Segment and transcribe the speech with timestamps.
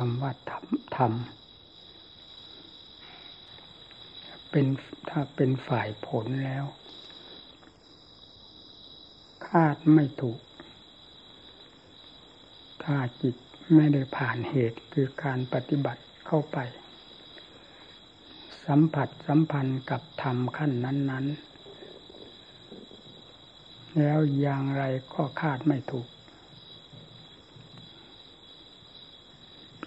[0.00, 0.66] คำว่าธรรม
[0.96, 1.12] ธรรม
[4.50, 4.66] เป็น
[5.10, 6.64] ถ้าเป็นฝ่ายผลแล้ว
[9.48, 10.40] คาดไม่ถูก
[12.82, 13.36] ถ้าจิต
[13.74, 16.58] ไม่ได้ผ่านเหตุคือการปฏิบัติเข้าไป
[18.66, 21.26] สัมผัสสัมพันธ์กับธรรมขั้นนั้น
[22.82, 24.82] ๆ แล้วอย่างไร
[25.14, 26.08] ก็คาดไม่ถูก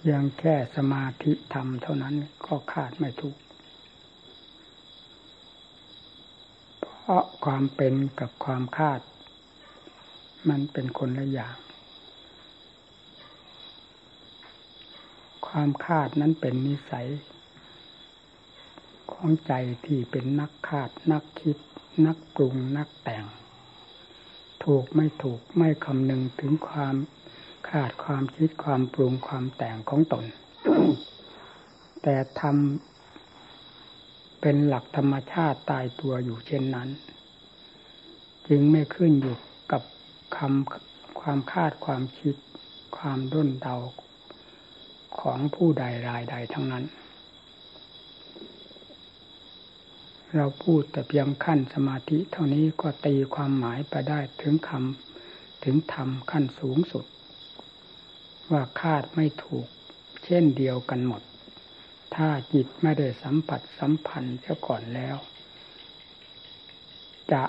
[0.06, 2.14] พียงแค่สมาธิธรรมเท่านั้น
[2.46, 3.36] ก็ขาดไม่ถูก
[6.80, 9.00] เพราะความเป็นกับความคาด
[10.48, 11.56] มันเป็นคนละอย่าง
[15.46, 17.08] ความคาดนั้นเป็นนิสัย
[19.12, 19.52] ของใจ
[19.86, 21.58] ที่เป็นนักคาด นักคิด
[22.06, 23.24] นักปรุง นักแต่ง
[24.64, 30.24] ถูกไม่ถูกไม่คำนึงถึงความาดความคิดความปรุงความแต่งของตน
[32.02, 36.88] แต่ทำเป็นหลักธรรมชาติตายตัวอยู่เช่นนั้น
[38.48, 39.36] จึงไม่ขึ้นอยู่
[39.72, 39.82] กับ
[40.36, 42.34] คำความคาดความคิด
[42.96, 43.76] ความด้นเดา
[45.18, 46.84] ของผู้ใดรายใดทั้งนั้น
[50.36, 57.04] เราพูดแต่เพียงขั้นสมาธิเท่านี้ก็ตีความหมายไปได้ถึงคำถึงธรรมขั้นสูงสุด
[58.52, 59.66] ว่าคาดไม่ถูก
[60.24, 61.22] เช่นเดียวกันหมด
[62.14, 65.16] ถ้าจิตไม่ได้สัมผัสสัมพันธ์เสียก่อนแล้ว
[67.32, 67.44] จะ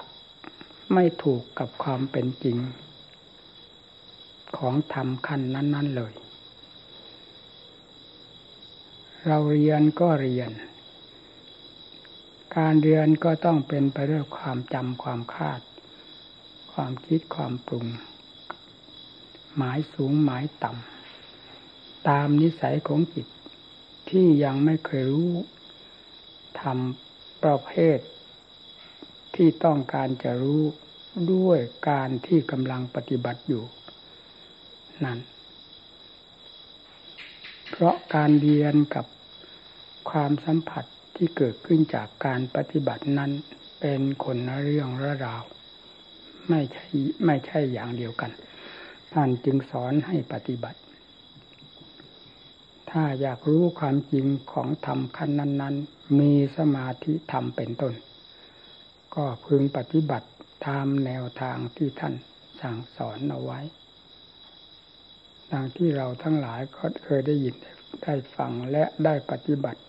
[0.93, 2.57] ไม่ถูกกับความเป็นจริง
[4.57, 6.13] ของธรรมขั้นนั้น ๆเลย
[9.27, 10.51] เราเรียนก็เรียน
[12.57, 15.61] การเรียนก็ต้องเป็นไปด้วยความจำความคาด
[16.73, 17.85] ความคิดความปรุง
[19.55, 20.92] หมายสูงหมายต่ำ
[22.09, 23.27] ตามนิสัยของจิต
[24.09, 25.33] ที่ยังไม่เคยรู้
[26.61, 27.99] ทำประเภท
[29.35, 30.63] ที่ต้องการจะรู้
[31.33, 31.59] ด้วย
[31.89, 33.63] การที่กำลังปฏิบัติอยู่
[35.03, 35.19] นั่น
[37.69, 39.05] เพราะการเรียนกับ
[40.09, 40.85] ความสัมผัส
[41.15, 43.31] ที่เกิดขึ้นจากการปฏิบัตินั้น
[43.79, 45.43] เป็นคนละเรื่องระราว
[46.49, 46.85] ไม่ใช่
[47.25, 48.31] ไม่ใช่อย่างเดียวกัน
[49.13, 50.79] ท่านจึงสอนให้ปฏิบัติ
[52.97, 57.93] ถ้าอยากรู้ความจริงของธรรมขั้นนั้น ๆ มีสมาธิธรรมเป็นต้น
[59.15, 60.27] ก็พึงปฏิบัติ
[60.65, 62.13] ตามแนวทางที่ท่าน
[62.61, 63.59] สั่งสอนเอาไว้
[65.51, 67.55] ดังที่เราทั้งหลายก็เคยได้ยิน
[68.03, 69.81] ได้ฟังและได้ปฏิบัติ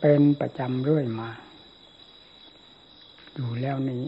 [0.00, 1.30] เป็นประจำเรื่อยมา
[3.34, 4.04] อยู่แล้วนี้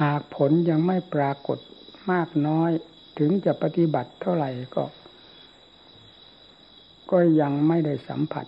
[0.00, 1.58] หากผลยังไม่ปรากฏ
[2.12, 2.70] มากน้อย
[3.18, 4.84] ถึงจะปฏิบัติเท่าไหร่ก็
[7.10, 8.46] ก็ยังไม่ได้สัมผัส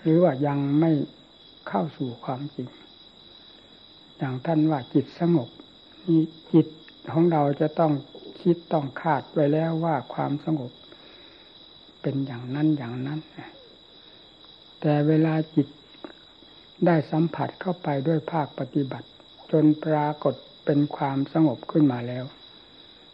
[0.00, 0.92] หรือว่ายังไม่
[1.68, 2.68] เข้าสู่ความจริง
[4.18, 5.48] อย่างท่านว่าจิตสงบ
[6.06, 6.20] นี่
[6.52, 6.66] จิต
[7.12, 7.92] ของเราจะต้อง
[8.42, 10.70] คิดต้องคาดไว้แล้วว่าความสงบ
[12.02, 13.20] เป็นอย่างนั้นอย่างนั้น
[14.80, 15.68] แต่เวลาจิต
[16.86, 19.08] ได้สัมผัสเข้าไปด้วยภาคปฏิบัติ
[19.52, 20.34] จนปรากฏ
[20.64, 22.24] เป็นความสงบขึ้นมาแล้ว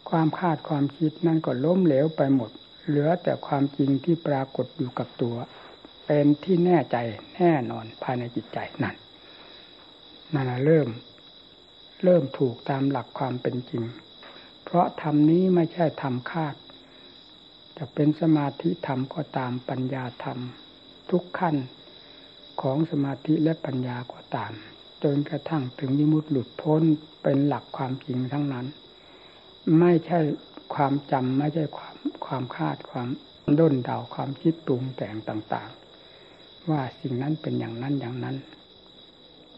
[0.09, 2.51] ความคาดความคิดนั่นก็ล้มเหลวไปหมด
[2.87, 5.35] เหลือแต่ความจริงที่ปรากฏอยู่กับตัว
[6.05, 6.97] เป็นที่แน่ใจ
[7.35, 8.95] แน่นอนภายในจิตใจนั่น
[10.33, 10.87] นั่นเริ่ม
[12.03, 13.83] เริ่มถูกตามหลักความเป็นจริง
[14.63, 16.55] เพราะธรรมนี้ไม่ใช่ธรรมคาด
[17.77, 20.39] จะเป็นสมาธิธรรมก็ตามปัญญาธรรม
[21.09, 21.55] ทุกขั้น
[22.61, 24.53] ของสมาธิและปัญญาก็ตาม
[25.03, 26.81] จนกระทั่งถึงยิมุตหลุดพ้น
[27.23, 28.65] เป็นหลักความจริงทั้งนั้น
[29.79, 30.19] ไม่ใช่
[30.73, 33.07] ความจำไม่ใช่ความ ความคาดความ
[33.59, 38.35] ด้นเดาความคิดปรุงแต่งต่างๆ ว่าสิ่งนั้นเป็นอย่างนั้นอย่างนั้น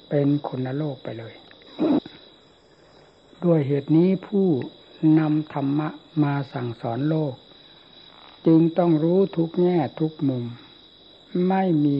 [0.09, 1.33] เป็นคนละโลกไปเลย
[3.43, 4.47] ด้วยเหตุนี้ผู้
[5.19, 5.89] นำธรรมะ
[6.23, 7.33] มาสั่งสอนโลก
[8.47, 10.45] จึงต้องรู้ทุกแง่ทุกมุม
[11.49, 11.97] ไม่มี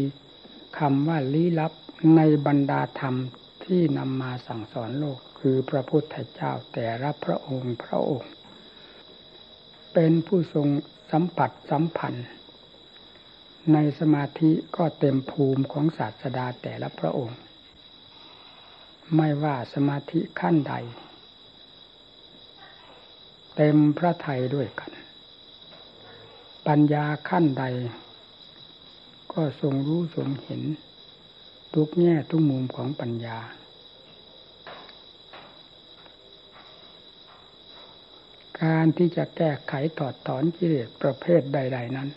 [0.79, 1.73] คำว่าลี้ลับ
[2.15, 3.15] ในบรรดาธรรม
[3.63, 8.31] ที่นำมาสั่งสอนโลกคือพระพุทธเจ้าแต่ละพระองค์พระองค์
[9.99, 10.67] เป็นผู้ทรง
[11.11, 12.27] สัมผัสสัมพันธ์
[13.73, 17.39] ในสมาธิก็เต็มภูมิของศาสดาแต่ละพระองค์
[19.15, 20.73] ไม่ว่าสมาธิขั้นใด
[23.55, 24.91] เต็มพระไทยด้วยกัน
[26.67, 27.65] ปัญญาขั้นใด
[29.33, 30.61] ก็ทรงรู้ทรงเห็น
[31.73, 33.37] ทุกแง่ทุกมุมของปัญญา
[38.63, 42.09] การที่จะแก้ไขถอดถอนกิเลสประเภทใด ๆ นั้น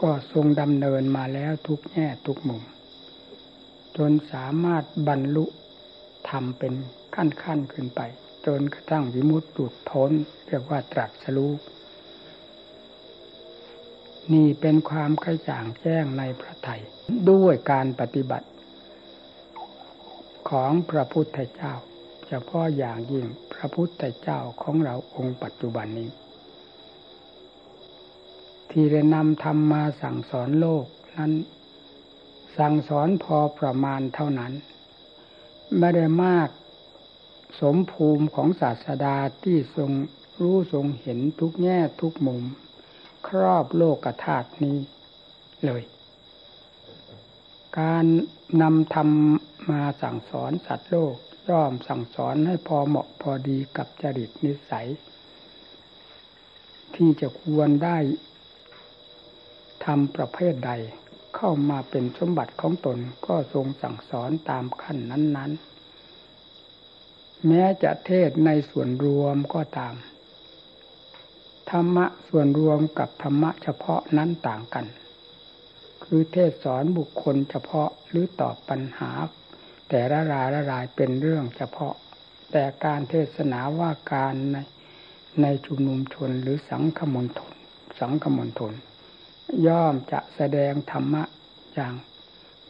[0.00, 2.62] ก็ทรงดำเนินมาแล้วทุกแง่ทุกมุม
[3.96, 5.44] จนสามารถบรรลุ
[6.28, 6.72] ทำเป็น
[7.14, 8.00] ขั้นๆขึ้นไป
[8.46, 10.10] จนกระทั่งวิมุตติพ้น
[10.46, 11.52] เรียกว่าตรัสรู้
[14.32, 16.82] นี่เป็นความกระจ่างแจ้งในพระไทย
[17.30, 18.48] ด้วยการปฏิบัติ
[20.50, 21.72] ของพระพุทธเจ้า
[22.32, 26.10] ฉพาะอย่างยิ่งพระพุทธเจ้าของเราองค์ปัจจุบันนี้
[28.70, 30.86] ที่ได้นำธรรมมาสั่งสอนโลก
[31.16, 31.32] นั้น
[32.58, 34.52] สั่งสอนพอประมาณเท่านั้น
[35.78, 36.48] ไม่ได้มาก
[37.60, 39.90] สมภูมิของศาสดาที่ทรง
[40.40, 42.42] รู้ทรงเห็นทุกแง่ทุกมุม
[43.26, 44.78] ครอบโลกธาตุนี้
[45.64, 45.82] เลย
[47.80, 48.04] การ
[48.62, 49.08] นำธรรม
[49.70, 51.16] มาสั่งสอนสัตว์โลก
[51.48, 54.88] ย่อมสั่งสอนให้พอเหมาะพอดีกับจริตนิสัย
[56.94, 57.98] ที่จะควรได้
[59.84, 60.72] ทำประเภทใด
[61.36, 65.52] เข้ามาเป็นสมบัติของตนก็ทรงสั่งสอนตามขั้นนั้น
[66.48, 69.94] ๆ แม้จะเทศในส่วนรวมก็ตาม
[71.70, 74.86] ธรรมะส่วนรวมกับธรรมะเฉพาะนั้นต่างกัน
[76.04, 79.10] คือเทศสอนบุคคลเฉพาะหรือตอบปัญหา
[79.94, 81.94] แต่ละรายละรายเป็นเรื่องเฉพาะ
[82.52, 84.56] แต่การเทศนาว่าการใน
[85.42, 87.52] ในชุมนุมชนหรือสังคมนทน
[88.00, 88.72] สังคมนทน
[89.66, 91.24] ย่อมจะแสดงธรรมะ
[91.74, 91.94] อย่าง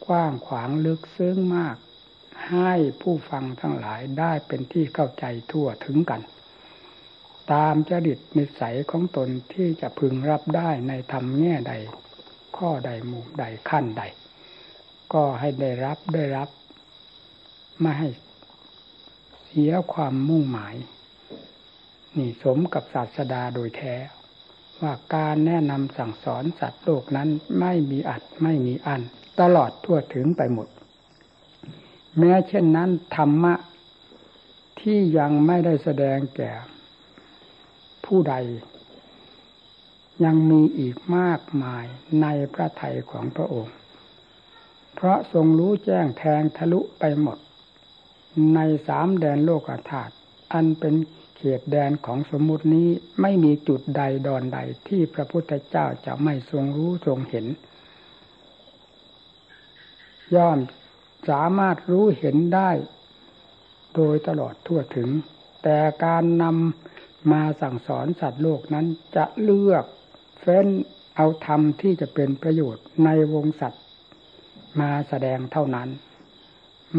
[0.05, 1.75] กว้างขวางลึกซึ้งมาก
[2.49, 6.21] ให้ผู้ฟังทั้งหลายได้เป็นที่เข้าใจทั่วถึงกัน
[7.53, 11.73] ตามจริตนิสัยของตนที่จะพึงรับได้ในธรรมแง่ใด
[12.57, 14.03] ข้อใดมุมใดขั้นใด
[15.13, 16.49] ก็ให้ได้รับได้รับ
[17.79, 18.09] ไม่ให้
[19.45, 20.75] เสียความมุ่งหมาย
[22.17, 23.95] นี่สมกับศาสดาโดยแท้
[24.81, 27.29] ว่าการแนะนำสั่งสอนสัตว์โลกนั้น
[27.59, 29.01] ไม่มีอัดไม่มีอัน
[29.39, 30.67] ตลอดทั่วถึงไปหมด
[32.17, 33.53] แม้เช่นนั้น ธรรมะ
[34.79, 36.51] ที่ยังไม่ได้แสดงแก่
[38.05, 38.35] ผู้ใด
[40.23, 41.85] ยังมีอีกมากมาย
[42.21, 43.75] ในพระทัยของพระองค์
[44.95, 47.37] เพราะทรงรู้แจ้งแทงทะลุไปหมด
[48.55, 50.13] ในสามแดนโลกธาตุ
[50.53, 50.95] อันเป็น
[51.37, 52.89] เขตแดนของสมมุตินี้
[53.21, 57.45] ไม่มีจุดใดดอนใดที่พระพุทธเจ้าจะไม่ทรงรู้ทรงเห็น
[60.35, 60.57] ย่อม
[61.29, 62.71] สามารถรู้เห็นได้
[63.95, 65.09] โดยตลอดทั่วถึง
[65.63, 68.85] แต่การนำมาสั่งสอนสัตว์โลกนั้น
[69.15, 69.85] จะเลือก
[70.41, 70.67] เฟ้น
[71.15, 73.83] เอาธรรมที่จะเป็นประโยชน์ในวงสัตว์
[74.81, 75.89] มาแสดงเท่านั้น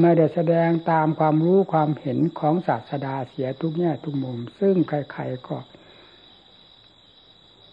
[0.00, 5.56] ไม่ได้แสดงตามความรู้ความเห็นของศาสดาเสียทุกแง่ทุกมุม ซึ่งใครๆก็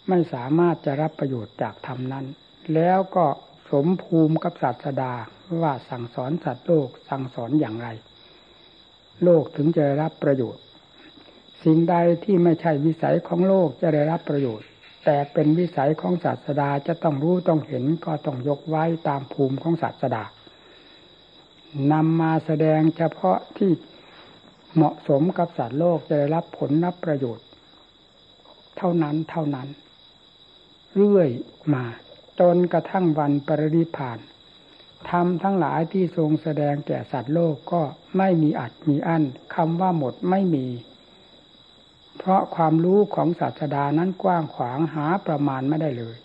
[0.09, 2.25] ไม่สามารถจะรับประโยชน์จากธรรมนั้น
[2.73, 3.25] แล้วก็
[3.69, 5.13] สมภูมิกับศาสดา
[5.62, 7.88] ว่าสั่งสอนสัตว์โลกสั่งสอนอย่างไร
[9.23, 10.63] โลกถึงจะรับประโยชน์
[11.63, 14.68] สิ่งใดที่ไม่ใช่วิสัยของโลกจะได้รับประโยชน์
[15.06, 20.23] แต่เป็นวิสัยของศาสดาจะต้องรู้ต้องเห็นก็ต้องยกไว้ตามภูมิของศาสดา
[21.91, 23.71] นำมาแสดงเฉพาะที่
[24.75, 27.47] เหมาะสมกับสัตว์โลกจะได้รับผลรับประโยชน์
[28.78, 29.68] เท่านั้นเท่านั้น
[30.95, 31.30] เรื่อย
[31.73, 31.85] มา
[32.40, 34.19] จนกระทั่งวันปรินิพาน
[35.09, 37.81] ทำทั้งหลายที่ทรงแสดงแก่สัตว์โลกก็
[38.18, 39.23] ไม่มีอัดมีอั้น
[39.56, 40.68] คำว่าหมดไม่มี
[42.18, 46.18] เพราะความรู้ของศาสดานั้นกว้างขวางหาประมาณไม่ได้เลย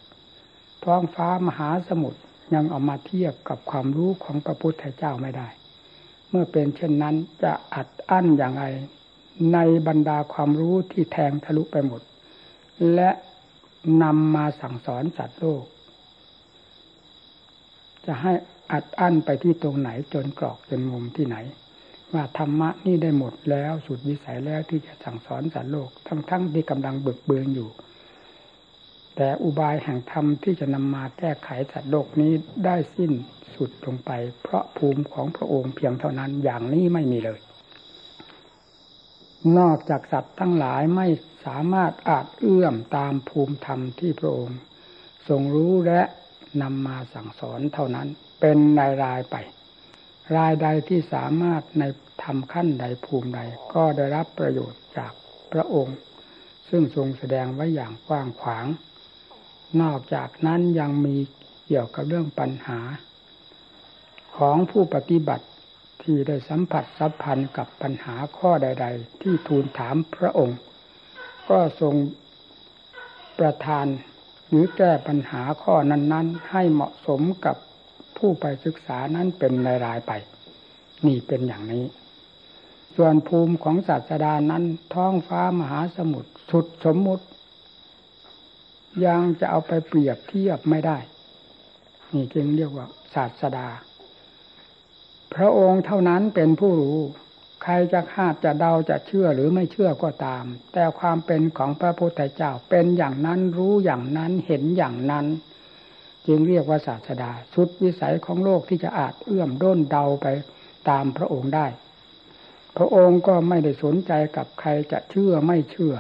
[0.84, 2.20] ท้องฟ้ามหาสมุทร
[2.54, 5.48] ยังเอามาเทียบกับความรู้ของพระพุทธเจ้าไม่ได้
[6.30, 8.64] เมื่อเป็นเช่นนั้นจะอัดอั้นอย่างไร
[9.52, 12.02] ในบรรดาความรู้ที่แทงทะลุไปหมด
[12.94, 13.10] และ
[14.02, 15.64] นำมาสั่งสอนสัตว์โลก
[18.06, 18.32] จะให้
[18.72, 21.36] อัดอั้นไปที่ตรงไหนจนกรอกจนมุมที่ไหน
[22.12, 27.68] ว่าธรรมะนี่ได้หมดแล้วสุดวิสัยแล้วที่จะสั่งสอนสัตว์โลก ทั้งๆทที่กำลังเบิกเบือนอยู่
[29.16, 32.32] แต่อุบายแห่งธรรมที่จะนำมาแก้ไขสัตว์โลกนี้
[32.64, 33.12] ได้สิ้น
[33.54, 34.10] สุดลงไป
[34.42, 37.40] เพราะภูมิของพระองค์เพียงเท่านั้นอย่างนี้ไม่มีเลย
[39.58, 41.08] นอกจากสัตว์ทั้งหลายไม่
[41.46, 44.58] สามารถอาจเอื้อมตามภูมิธรรมที่พระองค์
[45.28, 46.02] ทรงรู้และ
[46.62, 48.08] นำมาสั่งสอนเท่านั้น
[48.40, 49.36] เป็นรายรายไป
[50.36, 51.82] รายใดที่สามารถใน
[52.22, 53.40] ทำขั้นใดภูมิใด
[53.74, 55.12] ก็ได้รับประโยชน์จาก
[55.52, 55.96] พระองค์
[56.68, 58.66] ซึ่งทรงแสดงไว้อย่างกว้างขวาง
[59.82, 61.16] นอกจากนั้นยังมี
[61.66, 62.80] เกี่ยวกับเรื่องปัญหา
[64.36, 65.46] ของผู้ปฏิบัติ
[66.02, 70.58] ที่ได้สัมผัสสัมพันธ์กับปัญหาข้อใด ๆ ที่ทูลถามพระองค์
[71.50, 71.94] ก็ทรง
[73.38, 73.86] ประทาน
[74.48, 77.56] หรือแก้ปัญหาข้อนั้น ๆ ให้เหมาะสมกับ
[78.16, 79.52] ผู้ไปศึกษานั้นเป็น
[79.86, 80.12] รายๆไป
[81.06, 81.84] นี่เป็นอย่างนี้
[82.96, 87.24] ส่วนภูมิของศาสดานั้นท้องฟ้ามหาสมุทรสุดสมมุติ
[89.04, 90.98] ยังจะเอาไปเปรียบเทียบไม่ได้
[92.12, 93.68] นี่จึงเรียกว่าศาสดา
[95.34, 96.98] พระองค์เท่านั้นเป็นผู้รู้
[97.62, 105.26] ใครจะคาดจะเดาจะเชื่อหรือไม่เชื่อก็ตาม แต่ความเป็นของพระพุทธเจ้าเป็นอย่างนั้นรู้อย่างนั้นเห็นอย่างนั้น
[106.26, 110.26] จึงเรียกว่าศาสดาสุดวิสัยของโลกที่จะอาจเอื้อมด้นเดาไป
[110.88, 111.66] ตามพระองค์ได้
[112.76, 115.94] พระองค์ก็ไม่ได้สนใจกับใครจะเชื่อไม่เชื่อ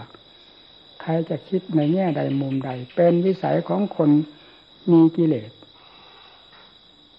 [1.06, 4.10] ครจะคิดในแง่ใดมุมใด เป็นวิสัยของคน
[4.90, 5.50] มีกิเลส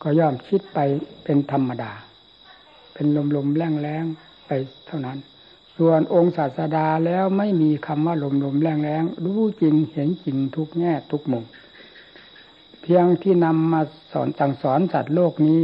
[0.01, 0.79] ก็ย่อมคิดไป
[1.24, 1.91] เป็นธรรมดา
[2.94, 4.51] เป็นลมๆแรงๆไป
[4.88, 5.17] เท่านั้น
[5.77, 11.46] ส่วนองค์ศาสดาแล้วไม่มีคำว่าลมลมแรงแรงรู้จริงเห็นจริงทุกแง่ทุกมุม
[12.82, 15.62] เพียงที่นำมาสอนสั่งสอนสัตว์โลกนี้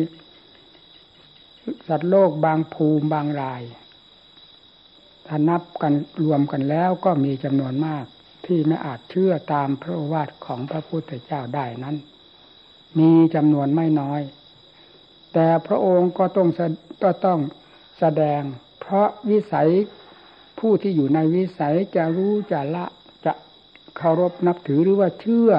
[1.87, 3.61] สัตว์โลกบางภูมิบางราย
[5.27, 8.05] ถ้านับกันรวมกันแล้วก็มีจำนวนมาก
[8.45, 11.95] ที่ไม่อาจเชื่อตามพระวาทของพระพุทธเจ้าได้นั้น
[12.99, 14.21] มีจำนวนไม่น้อย
[15.33, 16.49] แต่พระองค์ก็ต้อง
[17.03, 17.39] ก็ต้อง
[17.99, 18.41] แสดง
[18.81, 19.69] เพราะวิสัย
[20.59, 22.85] ผู้ที่อยู่ในวิสัยจะรู้จะละ
[23.25, 23.33] จะ
[23.97, 25.51] เคารพนับถือหรือว่าเชื่อ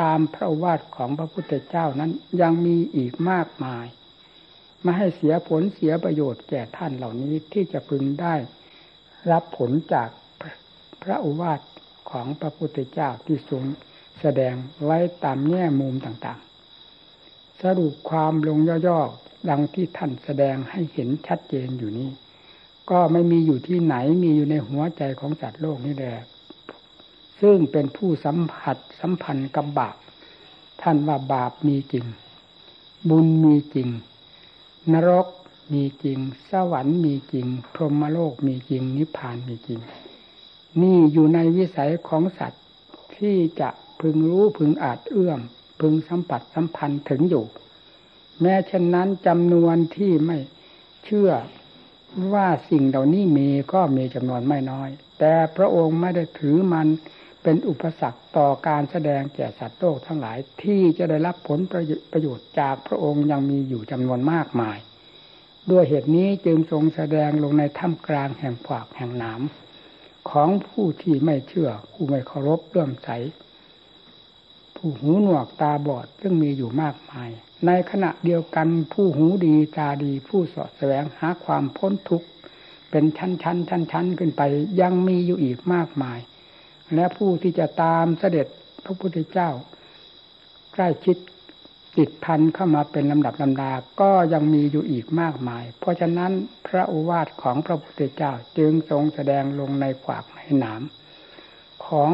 [0.00, 2.10] ตามพระวาทของพระพุทธเจ้านั้น
[2.40, 3.86] ยังมีอีกมากมาย
[4.84, 8.34] มาให้เสียผลเสียประโยชน์แก่ท่านเหล่านี้ที่จะพึงได้
[9.30, 10.08] รับผลจาก
[11.02, 11.60] พระอุวาท
[12.10, 13.62] ของพระพุทธเจ้าที่ทรง
[14.20, 14.54] แสดง
[14.84, 22.10] ไว้ตามแง่มุมต่างๆ สรุปความลงย่อๆ ดังที่ท่านแสดงให้เห็นชัดเจนอยู่นี้
[22.90, 26.14] ก็ไม่มีอยู่ที่ไหนมีอยู่ในหัวใจของสัตโลกนี่แหละ
[27.40, 29.96] ซึ่งเป็นผู้สัมผัสสัมพันธ์กับบาป
[30.82, 32.06] ท่านว่าบาปมีจริง
[33.08, 33.88] บุญมีจริง
[34.92, 35.26] นรก
[35.72, 36.18] มีจริง
[36.50, 39.80] สวรรค์มีจริง พรหมโลกมีจริง นิพพานมีจริง
[40.82, 42.64] นี่อยู่ในวิสัยของสัตว์
[43.16, 43.68] ที่จะ
[44.00, 45.40] พึงรู้พึงอาจเอื้อม
[45.80, 47.44] พึงสัมผัสสัมพันธ์ถึงอยู่
[48.40, 50.38] แม้เช่นนั้นจำนวนที่ไม่
[51.04, 51.30] เชื่อ
[52.32, 56.86] ว่าสิ่งเหล่านี้มีก็มีจำนวนไม่น้อย แต่พระองค์ไม่ได้ถือมัน
[57.42, 61.74] เป็นอุปสรรคต่อการแสดงแก่สัตว์โลกทั้งหลายที่จะได้รับผลป
[62.16, 64.78] ระโยชน์จากพระองค์ยังมีอยู่จำนวนมากมาย
[65.70, 69.40] ด้วยเหตุนี้จึงทรงแสดงลงในถ้ำกลางแห่งขวากแห่งหนาม
[70.30, 73.08] ของผู้ที่ไม่เชื่อ ผู้ไม่เคารพเลื่อมใส
[74.76, 77.30] ผู้หูหนวกตาบอดซึ่งมีอยู่มากมาย
[77.66, 82.28] ในขณะเดียวกันผู้หูดีตาดี ผู้สอดแสวงหาความพ้นทุกข์
[82.90, 84.42] เป็นชั้นชั้นชั้นชั้นขึ้นไป
[84.80, 86.18] ยังมีอยู่อีกมากมาย
[86.94, 88.46] และผู้ที่จะตามเสด็จ
[88.84, 89.50] พระพุทธเจ้า
[90.72, 91.16] ใกล้ชิด
[91.98, 96.32] ติดพันเข้ามาเป็นลำดับลำดา ก็ยังมีอยู่อีกมากมาย เพราะฉะนั้น
[96.66, 100.82] พระอุวาทของพระพุทธเจ้าจึงทรงแสดงลงในขวากในหนาม
[101.86, 102.10] ของ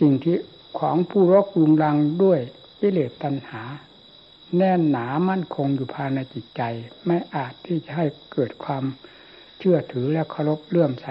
[0.00, 0.38] สิ่งที่
[0.78, 2.40] ของผู้รกุงรังด้วย
[2.80, 3.62] กิเลสตัณหา
[4.56, 6.62] แน่นหนามั่นคงอยู่ภายในจิตใจ
[7.06, 8.84] ไม่อาจที่จะให้เกิดความ
[9.58, 11.06] เชื่อถือและเคารพเลื่อมใส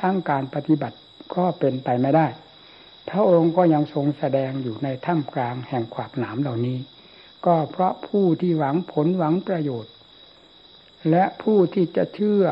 [0.00, 0.96] ทั้งการปฏิบัติ
[1.34, 2.26] ก็เป็นไปไม่ได้
[3.10, 6.78] พระองค์ก็ยังทรงแสดงอยู่ในถ้ำกลางแห่งขวากหนามเหล่านี้
[7.46, 9.92] ก็เพราะผู้ที่หวังผลหวังประโยชน์
[11.10, 12.42] และผู้ที่จะเชื่อ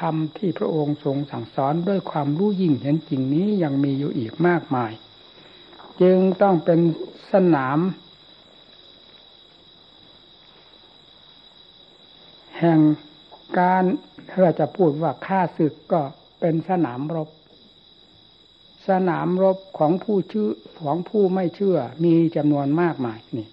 [0.00, 4.92] ธรรมที่พระองค์ทรงสั่งสอนด้วยความรู้ยิ่งเห็นจริงนี้ยังมีอยู่อีกมากมาย
[6.02, 6.80] จึงต้องเป็น
[7.32, 7.78] สนาม
[12.58, 12.80] แห่ง
[13.58, 13.84] การ
[14.40, 16.00] เราจะพูดว่าฆ่าศึกก็
[16.40, 17.28] เป็นสนามรบ
[18.88, 20.50] สนามรบของผู้ชื่อ
[20.82, 23.48] ของผู้ไม่เชื่อมีจำนวนมากมายนี่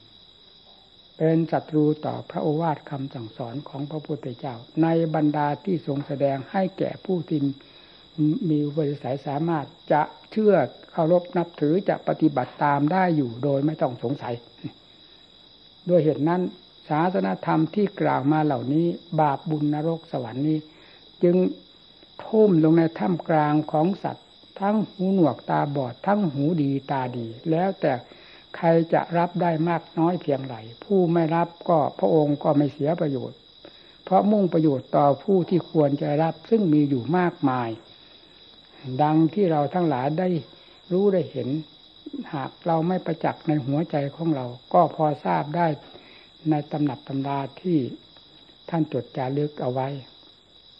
[1.17, 7.39] เป็นศัตรูต่อพระโอวาทคำสั่งสอนของพระพุทธเจ้า ในบรรดาที่ทรงแสดงให้แก่ผู้ที่
[8.49, 10.01] มีบริสัยสามารถจะ
[10.31, 10.53] เชื่อ
[10.91, 14.33] เคารพนับถือจะปฏิบัติตามได้อยู่โดยไม่ต้องสงสัย
[15.89, 16.41] ด้วยเหตุนั้น
[16.89, 18.85] ศาสนธรรมที่กล่าวมาเหล่านี้
[19.21, 20.59] บาปบุญนรกสวรรค์นี้
[21.23, 21.35] จึง
[22.25, 24.21] ทุ่มลงในถ้ำกลางของสัตว
[24.61, 27.93] ทั้งหูหนวกตาบอด ทั้งหูดีตาดี แล้วแต่
[28.55, 33.37] ใครจะรับได้มากน้อยเพียงไรผู้ไม่รับก็พระองค์ก็ไม่เสียประโยชน์
[34.03, 37.69] เพราะมุ่งประโยชน์ต่อผู้ที่ควรจะรับซึ่งมีอยู่มากมาย
[39.01, 40.27] ดังที่เราทั้งหลายได้
[40.91, 41.49] รู้ได้เห็น
[42.33, 45.67] หากเราไม่ประจักษ์ในหัวใจของเรา ก็พอทราบได้
[46.49, 47.77] ในตำหนับตำราที่
[48.69, 49.87] ท่านจดจารึกเอาไว้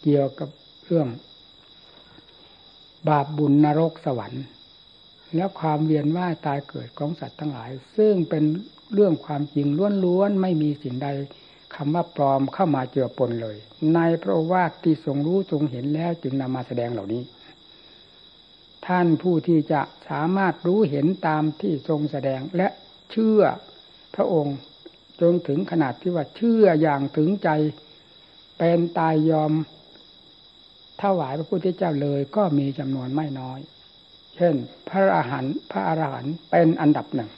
[0.02, 0.48] เกี่ยวกับ
[0.84, 1.08] เรื่อง
[3.08, 4.44] บาปบุญนรกสวรรค์
[5.34, 8.44] แล้วความเวียนว่ายตายเกิดของสัตว์ทั้งหลาย ซึ่งเป็น
[8.94, 9.66] เรื่องความจริง
[10.04, 11.08] ล้วนๆไม่มีสิ่งใด
[11.74, 13.56] คำว่าปลอมเข้ามาเจือปนเลย
[13.94, 17.22] ในพระว่าที่ทรงรู้ทรงเห็นแล้วจึงนำมาแสดงเหล่านี้
[18.86, 22.68] ท่านผู้ที่จะสามารถรู้เห็นตามที่ทรงแสดงและ
[23.10, 23.40] เชื่อ
[24.14, 24.56] พระองค์
[25.20, 27.48] จนถึงขนาดที่ว่าเชื่ออย่างถึงใจ
[28.58, 29.52] เป็นตายยอม
[31.02, 33.58] ถวายพระพุทธเจ้าเลยก็มีจำนวนไม่น้อย
[34.36, 34.54] เช่น
[34.88, 37.30] พระอรหันต์พระอรหันต์เป็นอันดับหนึ่ง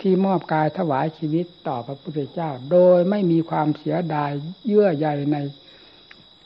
[0.00, 4.30] ที่มอบกายถวายชีวิตต่อพระพุทธเจ้า โดยไม่มีความเสียดาย
[4.66, 5.38] เยื่อใยใน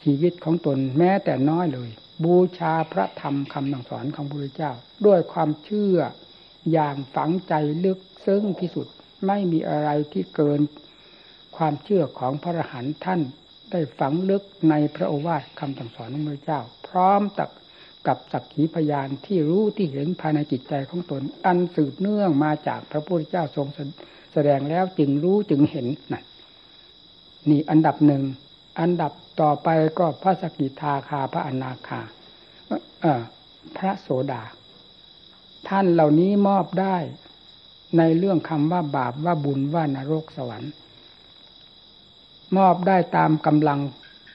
[0.03, 1.91] ชีวิตของตนแม้แต่น้อยเลย
[2.25, 4.73] บูชาพระธรรมคำสั่งสอนของพระพุทธเจ้า
[5.07, 5.99] ด้วยความเชื่อ
[6.73, 8.87] อย่างฝังใจลึกซึ้งที่สุด
[9.27, 10.61] ไม่มีอะไรที่เกิน
[11.57, 13.21] ความเชื่อของพระอรหันต์ท่าน
[13.71, 17.51] ได้ฝังลึกในพระโอวาทคำสั่งสอนของพระเจ้า พร้อมตัก
[18.07, 23.67] กับสักขีพยานที่รู้ที่เห็นภายในจิตใจของตน อันสืบเนื่องมาจากพระพุทธเจ้าทรง
[24.33, 26.25] แสดงแล้วจึงรู้จึงเห็นนั่น
[27.51, 28.23] นี่อันดับหนึ่ง
[28.81, 29.69] อันดับต่อไป
[29.99, 32.01] ก็พระสกิทาคาพระอนาคา
[33.77, 34.43] พระโสดา
[35.69, 36.97] ท่านเหล่านี้มอบได้
[37.99, 40.73] ในเรื่องคำว่าบาปว่าบุญว่านรกสวรรค์
[42.57, 43.81] มอบได้ตามกำลัง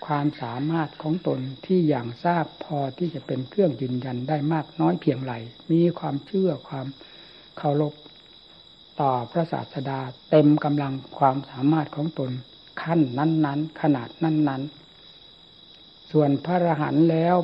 [0.06, 5.34] ความสามารถของตนที่อย่างทราบพอที่จะเป็นเครื่องยืนยันได้มากน้อยเพียงไร
[5.72, 6.88] มีความเชื่อความ
[7.58, 7.94] เคารพ
[9.02, 10.00] ต่อพระศาสดา
[10.30, 12.32] เต็มกำลังความสามารถของตน
[12.82, 14.62] ขั้นนั้น ๆ ขนาดนั้น
[15.38, 17.36] ๆ ส่วนพระอรหันต์แล้ว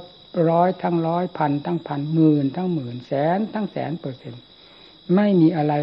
[0.49, 4.41] ร้อยทั้งร้อยพันทั้งพันหมื่นทั้งหมื่นแสนทั้งแสนเปอร์เซ็นต์
[5.15, 5.73] ไม่มีอะไร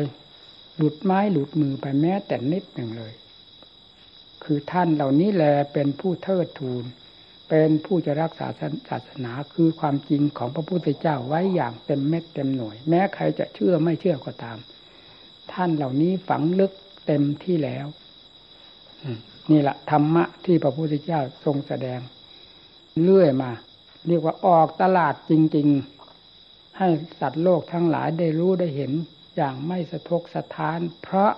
[0.76, 3.12] หลุดไม้หลุดมือไปแม้แต่นิดหนึ่งเลย
[4.44, 6.84] คือท่านเหล่านี้แลเป็นผู้เทิดทูน
[7.48, 8.46] เป็นผู้จะรักษา
[8.88, 14.58] ศาสนาคือความจริงของพระพุทธเจ้าไว้อย่างเต็มเม็ดเต็มหน่วย แม้ใครจะเชื่อไม่เชื่อก็ตาม
[15.52, 16.72] ท่านเหล่านี้ฝังลึก
[17.06, 17.86] เต็มที่แล้ว
[19.50, 22.00] นี่แหละธรรมะที่พระพุทธเจ้าทรงแสดง
[23.02, 23.50] เรื่อยมา
[24.08, 25.68] เรียกว่าออกตลาดจริง
[26.22, 26.88] ๆ ให้
[27.20, 28.92] สัตว์โลกทั้งหลายได้รู้ได้เห็น
[29.36, 31.32] อย่างไม่สะทกสะท้าน เพราะ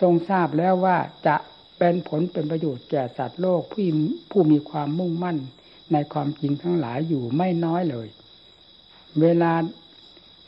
[0.00, 1.36] ทรงทราบแล้วว่าจะ
[1.78, 3.86] เป็นผลเป็นประโยชน์แก่สัตว์โลกผู้
[4.30, 5.38] ผู้มีความมุ่งมั่น
[5.92, 8.08] ในความจริงทั้งหลายอยู่ไม่น้อยเลย
[9.20, 9.52] เวลา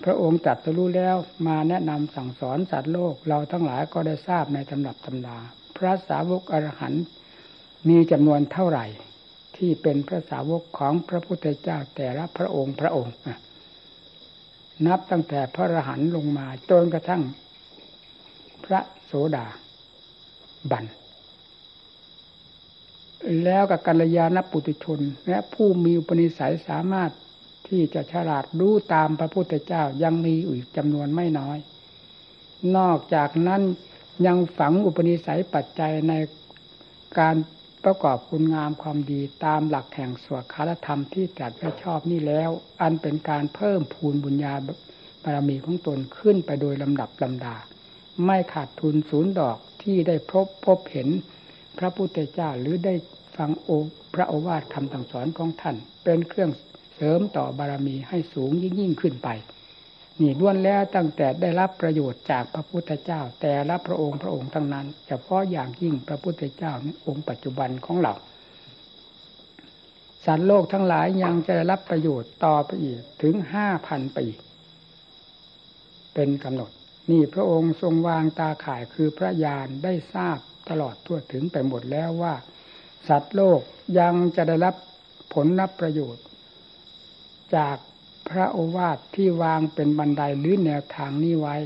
[0.04, 1.16] พระองค์จัดรู้แล้ว
[1.46, 5.38] มาแนะนำสั่งสอนสัตว์โลกเราทั้งหลายก็ได้ทราบในตำรับตำรา
[5.76, 7.04] พระสาวกอรหันต์
[7.88, 8.86] มีจำนวนเท่าไหร่
[9.56, 13.14] ที่เป็นพระสาวกของพระพุทธเจ้าแต่ละพระองค์พระองค์
[14.86, 17.22] นับตั้งแต่พระอรหันต์ลงมาจนกระทั่ง
[18.64, 19.46] พระโสดา
[20.70, 20.84] บัน
[23.44, 27.11] แล้วกับกัลยาณปุตุชน และผู้มีอุปนิสัยสามารถ
[27.68, 31.59] ที่จะฉลาดรู้ตามพระพุทธเจ้ายังมีอีกจำนวนไม่น้อย
[32.76, 33.62] นอกจากนั้น
[34.26, 36.12] ยังฝังอุปนิสัยปัจจัยใน
[37.18, 37.37] การ
[37.85, 44.54] ประกอบคุณงามความดีตามหลักแห่งสวดคารธรรมที่จัดไว้ชอบนี่แล้ว อันเป็นการเพิ่มพูนบุญญา
[45.24, 47.56] บารมีของตนขึ้นไปโดยลำดับลำดา
[48.24, 51.09] ไม่ขาดทุนศูนย์ดอกที่ได้พบพบเห็น
[51.80, 52.94] พระพุทธเจ้าหรือได้
[53.36, 53.70] ฟังโอ
[54.14, 56.50] พระโอวาทคำสั่งสอนของท่าน เป็นเครื่อง
[56.96, 59.28] เสริมต่อบารมีให้สูงยิ่งยิ่งขึ้นไป
[60.20, 66.72] นี่ล้วนแล้วตั้งแต่ได้รับประโยชน์จากพระพุทธเจ้า แต่ละพระองค์พระองค์ทั้งนั้นเฉพาะอย่างยิ่งพระพุทธเจ้า
[67.06, 68.14] องค์ปัจจุบันของเรา
[70.24, 74.26] สัตว์โลกทั้งหลายยังจะได้รับประโยชน์ต่อไปอีกถึงห้าพันปี
[76.14, 76.70] เป็นกำหนด
[77.10, 80.38] นี่พระองค์ทรงวางตาข่ายคือพระญาณได้ทราบ
[80.70, 82.35] ตลอดทั่วถึงไปหมดแล้วว่า
[83.09, 83.61] สัตว์โลก
[83.98, 84.74] ยังจะได้รับ
[85.35, 86.24] ผลรับประโยชน์
[87.56, 87.76] จาก
[88.28, 91.56] พระโอวาทที่วางเป็นบันไดหรือแนวทางนี้ไว้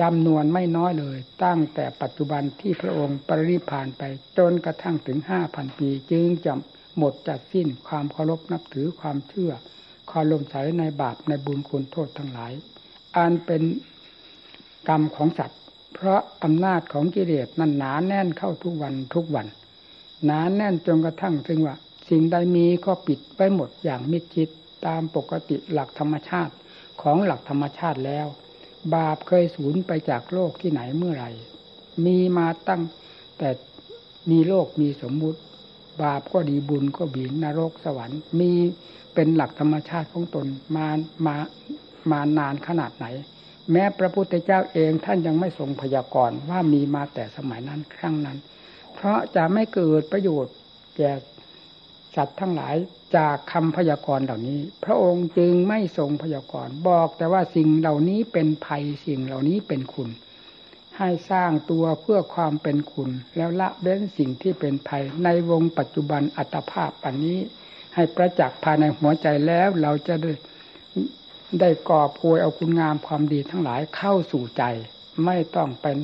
[0.00, 4.02] จำนวนไม่น้อยเลย ตั้งแต่ปัจจุบันที่พระองค์ปรินิพานไป
[4.38, 6.52] จนกระทั่งถึงห้าพันปี จึงจะ
[6.98, 9.52] หมดจัดสิ้นความเคารพนับถือความเชื่อ
[10.10, 12.52] ความลมใสในบาปในบุญคุณโทษทั้งหลาย
[13.16, 13.62] อันเป็น
[14.88, 15.60] กรรมของสัตว์
[15.94, 19.46] เพราะอำนาจของกิเลสนั้นหนาแน่นเข้าทุกวันทุกวัน
[20.24, 21.76] หนาแน่นจนกระทั่งถึงว่า
[22.08, 24.48] สิ่งใดมีก็ปิดไว้หมดอย่างมิดชิด
[24.86, 26.54] ตามปกติหลักธรรมชาติ
[27.02, 28.26] ของหลักธรรมชาติแล้ว
[28.94, 31.30] บาปเคยสูญไปจากโลกที่ไหนเมื่อไหร่
[32.04, 32.82] มีมาตั้ง
[33.38, 33.48] แต่
[34.30, 35.40] มีโลกมีสมมุติ
[36.02, 38.50] บาปก็ดีบุญก็บีนรกสวรรค์ มี
[39.14, 40.86] เป็นหลักธรรมชาติของตนมา
[41.26, 41.34] มา
[42.10, 43.06] มานานขนาดไหน
[43.72, 48.38] แม้พระพุทธเจ้าเองท่านยังไม่ทรงพยากรณ์ว่ามีมาแต่สมัยนั้นครั้งนั้น
[48.94, 50.54] เพราะจะไม่เกิดประโยชน์
[50.96, 51.12] แก่
[52.16, 52.76] สัตว์ทั้งหลาย
[53.16, 60.08] จากคำพยากรณ์เหล่านี้ พระองค์จึงไม่ทรงพยากรณ์บอกแต่ว่าสิ่งเหล่านี้เป็นภัยสิ่งเหล่านี้เป็นคุณ
[60.98, 67.38] ให้สร้างตัวเพื่อความเป็นคุณ แล้วละเว้นสิ่งที่เป็นภัย ในวงปัจจุบันอัตภาพอันนี้
[67.94, 70.32] ให้ประจักษ์ภายในหัวใจแล้วเราจะได้
[71.60, 74.62] ได้กอบโวยเอาคุณงามความดีทั้งหลายเข้าสู่ใจ
[75.24, 75.96] ไม่ต้องเป็น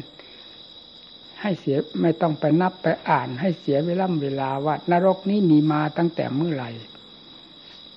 [1.40, 6.70] ให้เสียไม่ต้องไปนับไปอ่านให้เสียเวลาเวลาว่านรกนี้มีมาตั้งแต่เมื่อไหร่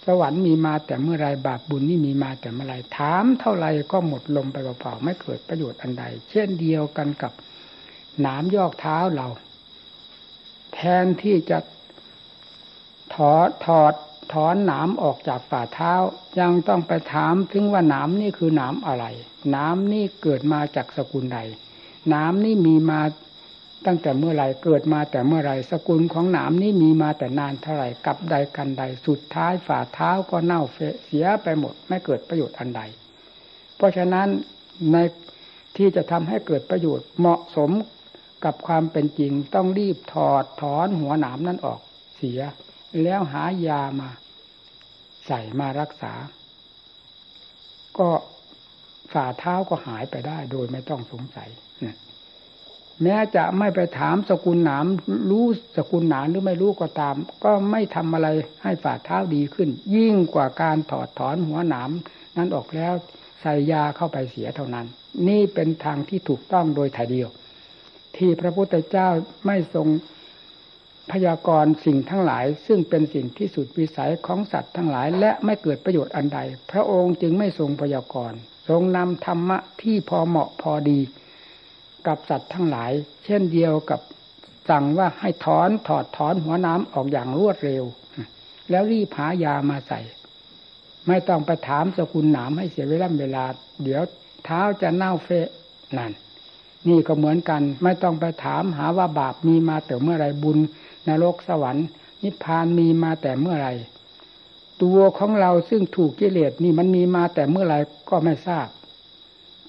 [0.05, 7.33] สวรรค์มีมาแต่เมื่อไรบาปบุญนี่มีมาแต่เมื่อไรถามเท่าไรก็หมดลมไปเปล่าๆไม่เกิดประโยชน์อันใด เช่นเดียวกันกับ
[8.21, 9.27] หนามยอกเท้าเรา
[10.73, 11.59] แทนที่จะ
[13.15, 13.93] ถอดถอด
[14.33, 15.93] ถอนหนามออกจากฝ่าเท้า
[16.39, 19.05] ยังต้องไปถามถึงว่าหนามนี่คือหนามอะไร
[19.51, 21.39] หนามนี่เกิดมาจากสกุลใด
[22.09, 23.01] หนามนี่มีมา
[23.85, 30.61] ตั้งแต่เมื่อไรเกิดมาแต่เมื่อไรสกุลของหนามนี้มีมาแต่นานเท่าไหร่กับใดกันใดสุดท้ายฝ่าเท้าก็เน่า
[31.05, 32.81] เสียไปหมด ไม่เกิดประโยชน์อันใด
[33.77, 34.27] เพราะฉะนั้น
[34.91, 34.97] ใน
[35.77, 37.71] ที่จะทำให้เกิดประโยชน์เหมาะสม
[38.45, 41.79] กับความเป็นจริงต้องรีบถอดถอนหัวหนามนั้นออก
[42.17, 42.39] เสีย
[43.01, 44.09] แล้วหายามา
[45.27, 46.13] ใส่มารักษา
[47.97, 48.09] ก็
[49.13, 51.49] ฝ่าเท้าก็หายไปได้โดยไม่ต้องสงสัย
[53.03, 54.85] แม้จะไม่ไปถามสกุลหนาม
[55.29, 55.45] รู้
[55.77, 58.27] สกุลหนามหรือไม่รู้ก็ตาม ก็ไม่ทำอะไร
[58.63, 61.89] ให้ฝ่าเท้าดีขึ้น ยิ่งกว่าการถอดถอนหัวหนาม
[62.37, 62.93] นั้นออกแล้ว
[63.41, 64.85] ใส่ยาเข้าไปเสียเท่านั้น
[65.27, 67.29] นี่เป็นทางที่ถูกต้องโดยถ่ายเดียว
[68.17, 69.07] ที่พระพุทธเจ้า
[69.45, 69.87] ไม่ทรง
[71.11, 76.39] พยากรณ์สิ่งทั้งหลาย ซึ่งเป็นสิ่งที่สุดวิสัยของสัตว์ทั้งหลาย และไม่เกิดประโยชน์อันใด
[76.71, 78.37] พระองค์จึงไม่ทรงพยากรณ์
[78.69, 80.99] ทรงนำธรรมะที่พอเหมาะพอดี
[82.07, 82.91] กับสัตว์ทั้งหลาย
[83.25, 83.99] เช่นเดียวกับ
[84.69, 87.83] สั่งว่าให้ถอนถอดถอนหัวน้ำออกอย่างรวดเร็ว
[88.69, 89.99] แล้วรีบหายามาใส่
[91.07, 93.43] ไม่ต้องไปถามสกุลหนามให้เสียเวลาเวลา
[93.83, 94.01] เดี๋ยว
[94.45, 95.47] เท้าจะเน่าเฟะ
[95.97, 96.11] นั่น
[96.89, 100.57] นี่ก็เหมือนกัน ไม่ต้องไปถามหาว่าบาปมีมาแต่เมื่อไรบุญ
[101.07, 101.87] นรกสวรรค์
[102.23, 103.69] นิพพานมีมาแต่เมื่อไร
[104.81, 108.67] ตัวของเราซึ่งถูกกิเลสนี่มันมีมาแต่เมื่อไหร่ก็ไม่ทราบ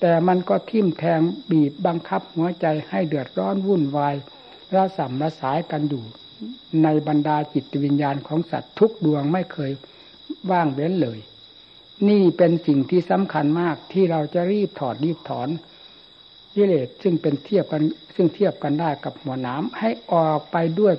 [0.01, 1.21] แต่มันก็ทิ่มแทง
[1.51, 4.15] บีบบังคับหัวใจให้เดือดร้อนวุ่นวาย
[4.75, 6.05] ระสัมระสายกันอยู่
[6.83, 9.73] ในบรรดาจิตวิญญาณของสัตว์ทุกดวงไม่เคย
[10.51, 11.19] ว่างเว้นเลย
[12.09, 15.49] นี่เป็นสิ่งที่สำคัญมากที่เราจะรีบถอดรีบถอน
[16.55, 17.83] กิเลสซึ่งเป็นเทียบกัน
[18.15, 20.95] ซึ่งเทียบกันได้กับหัวน้ำให้ออกไปด้วย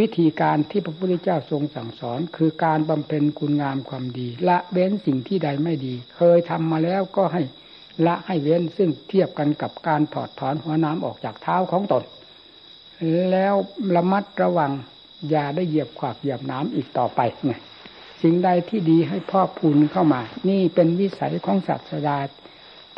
[0.00, 7.42] วิธีการที่พระพุทธเจ้าทรงสั่งสอน คือการบำเพ็ญคุณงามความดี ละเบ้นสิ่งที่ใดไม่ดี เคยทำมาแล้วก็ให้
[8.06, 12.02] ละให้เว้นซึ่งเทียบกันกับการถอดถอนหัวน้ำออกจากเท้าของตน
[13.32, 13.54] แล้ว
[13.94, 14.72] ระมัดระวัง
[15.30, 17.52] อย่าได้เหยียบขวากเหยียบน้ำอีกต่อไปไง
[18.22, 22.18] สิ่งใดที่ดีให้พ่อพูนเข้ามา นี่เป็นวิสัยของศาสดา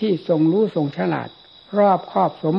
[0.00, 1.28] ที่ทรงรู้ทรงฉลาด
[1.78, 2.56] รอบครอบสม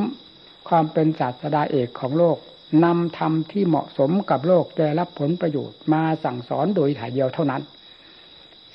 [0.68, 2.38] ความเป็นศาสดาเอกของโลก
[2.84, 7.62] นำธรรมที่เหมาะสมกับโลกได้รับผลประโยชน์มาสั่งสอนโดยถ่ายเดียวเท่านั้น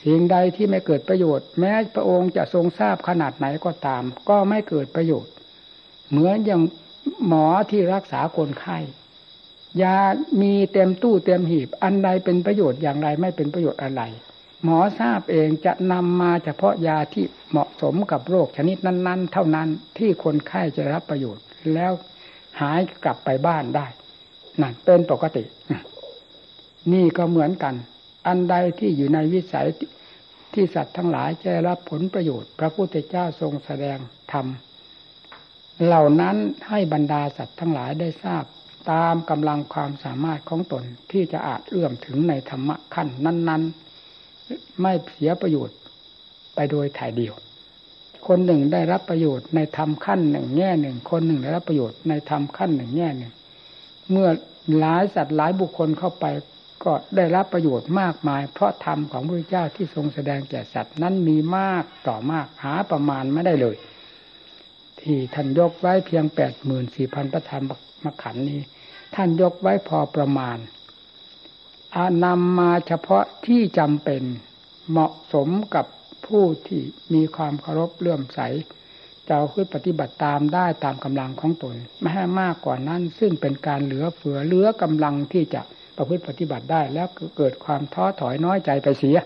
[0.04, 5.34] สิ่งใดที่ไม่เกิดประโยชน์ แม้พระองค์จะทรงทราบขนาดไหนก็ตาม ก็ไม่เกิดประโยชน์
[6.10, 6.62] เหมือนอย่าง
[7.28, 8.78] หมอที่รักษาคนไข้
[9.82, 9.98] ยา
[10.42, 14.02] มีเต็มตู้เต็มหีบ อันใดเป็นประโยชน์อย่างไรไม่เป็นประโยชน์อะไร
[14.64, 21.92] หมอทราบเองจะนำมาเฉพาะยาที่เหมาะสมกับโรคชนิดนั้น ๆ เท่านั้นที่คนไข้จะรับประโยชน์ แล้ว
[22.60, 23.88] หายกลับไปบ้านได้
[24.62, 25.44] นั่นเป็นปกติ
[26.94, 27.76] นี่ก็เหมือนกัน
[28.28, 29.68] อันใดที่อยู่ในวิสัย
[30.54, 33.98] ที่สัตว์ทั้งหลายจะรับผลประโยชน์ พระพุทธเจ้าทรงแสดง
[34.32, 34.46] ธรรม
[35.86, 36.36] เหล่านั้น
[36.70, 38.44] ให้บรรดาสัตว์ทั้งหลายได้ทราบ
[38.92, 43.64] ตามกำลังความสามารถของตนที่จะอาจเอื้อมถึงในธรรมะขั้นนั้น
[44.20, 45.78] ๆ ไม่เสียประโยชน์
[46.56, 47.34] ไปโดยถ่ายเดียว
[48.28, 53.34] คนหนึ่งได้รับประโยชน์ในธรรมขั้นหนึ่ง แง่หนึ่ง คนหนึ่งได้รับประโยชน์ในธรรมขั้นหนึ่งแง่หนึ่ง
[54.10, 54.30] เมื่อ
[54.80, 56.26] หลายสัตว์หลายบุคคลเข้าไป
[56.84, 63.76] ก็ได้รับประโยชน์มากมาย เพราะธรรมของพระเจ้าที่ทรงแสดงแก่สัตว์นั้นมีมากต่อมากหาประมาณไม่ได้เลย
[65.02, 67.64] ที่ท่านยกไว้เพียงแปดหมื่นสี่พันประธรรม
[68.04, 68.62] มขันนี้
[69.16, 70.58] ท่านยกไว้พอประมาณ
[71.96, 74.24] อานำมาเฉพาะที่จำเป็น
[74.90, 75.86] เหมาะสมกับ
[76.28, 76.82] ผู้ที่
[77.14, 78.40] มีความเคารพเลื่อมใส
[79.30, 85.62] จะขึ้นปฏิบัติตามได้ตามกำลังของตน ไม่ให้มากกว่านั้น ซึ่งเป็นการเหลือเฟือเหลือกำลังที่จะ
[85.98, 87.08] ประพฤติปฏิบัติได้ แล้ว
[87.38, 89.18] เกิดความท้อถอยน้อยใจไปเสีย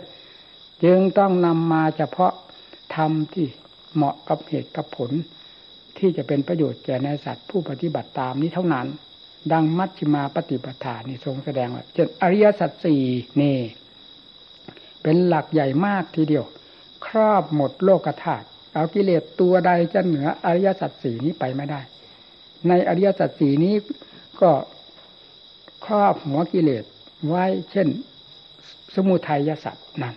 [0.83, 2.33] จึงต้องนำมาเฉพาะ
[2.95, 3.45] ธรรมที่
[3.95, 5.11] เหมาะกับเหตุกับผล
[5.97, 8.87] ที่จะเป็นประโยชน์แก่ในสัตว์ผู้ปฏิบัติตามนี้เท่านั้น
[9.51, 13.01] ดังมัชฌิมาปฏิปทานี่ทรงแสดงว่าเช่นอริยสัจสี่
[13.41, 13.57] นี่
[15.03, 16.45] เป็นหลักใหญ่มากทีเดียว
[17.05, 21.81] ครอบหมดโลกธาตุเอากิเลสตัวใดจะเหนืออริยสัจสี่นี้ไปไม่ได้
[22.67, 23.75] ในอริยสัจสี่นี้
[24.41, 24.51] ก็
[25.85, 26.83] ครอบหัวกิเลส
[27.27, 27.87] ไว้เช่น
[28.95, 30.15] สมุทัยสัตว์นั่น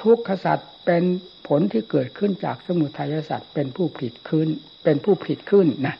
[0.00, 1.02] ทุกขสัตว์เป็น
[1.46, 4.48] ผลที่เกิดขึ้นจากสมุทัยสัตว์เป็นผู้ผลิตขึ้น
[4.84, 5.94] เป็นผู้ผลิตขึ้นนะ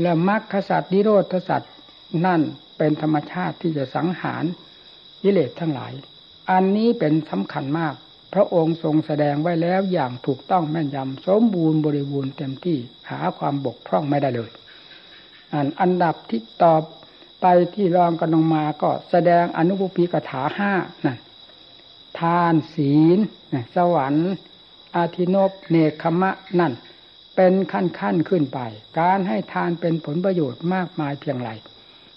[0.00, 1.72] และมรรคสัตว์นิโรธสัตว์
[2.26, 2.40] นั่น
[2.78, 4.44] เป็นธรรมชาติที่จะสังหาร
[5.22, 5.92] กิเลสทั้งหลาย
[6.50, 7.94] อันนี้เป็นสำคัญมาก
[8.34, 12.78] พระองค์ทรงแสดงไว้แล้วอย่างถูกต้องแม่นยำสมบูรณ์บริบูรณ์เต็มที่
[13.10, 14.50] หาความบกพร่องไม่ได้เลย
[15.52, 16.82] อันอันดับที่ตอบ
[17.40, 20.72] ไปที่รองกันลงมาก็แสดงอนุปปีกถาห้า
[21.04, 21.18] นั่น
[22.20, 23.18] ทานศีล
[23.76, 24.32] สวรรค์
[24.96, 26.72] อาทินบเนคขมะนั่น
[27.36, 28.58] เป็นขั้นขั้นขึ้นไป
[29.00, 31.50] การให้ทานเป็นผลประโยชน์มากมายเพียงไร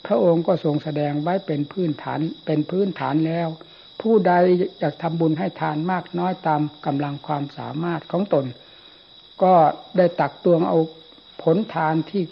[0.06, 3.48] พระองค์ก็ทรงแสดงไว้เป็นพื้นฐานเป็นพื้นฐานแล้ว
[4.04, 4.34] ผู้ใด
[4.80, 8.46] อยากทำบุญให้ทานมากน้อยตามกำลังความสามารถของตน
[9.44, 9.54] ก็
[9.98, 10.80] ได้ตักตวงเอา
[11.44, 12.24] ผลทานที่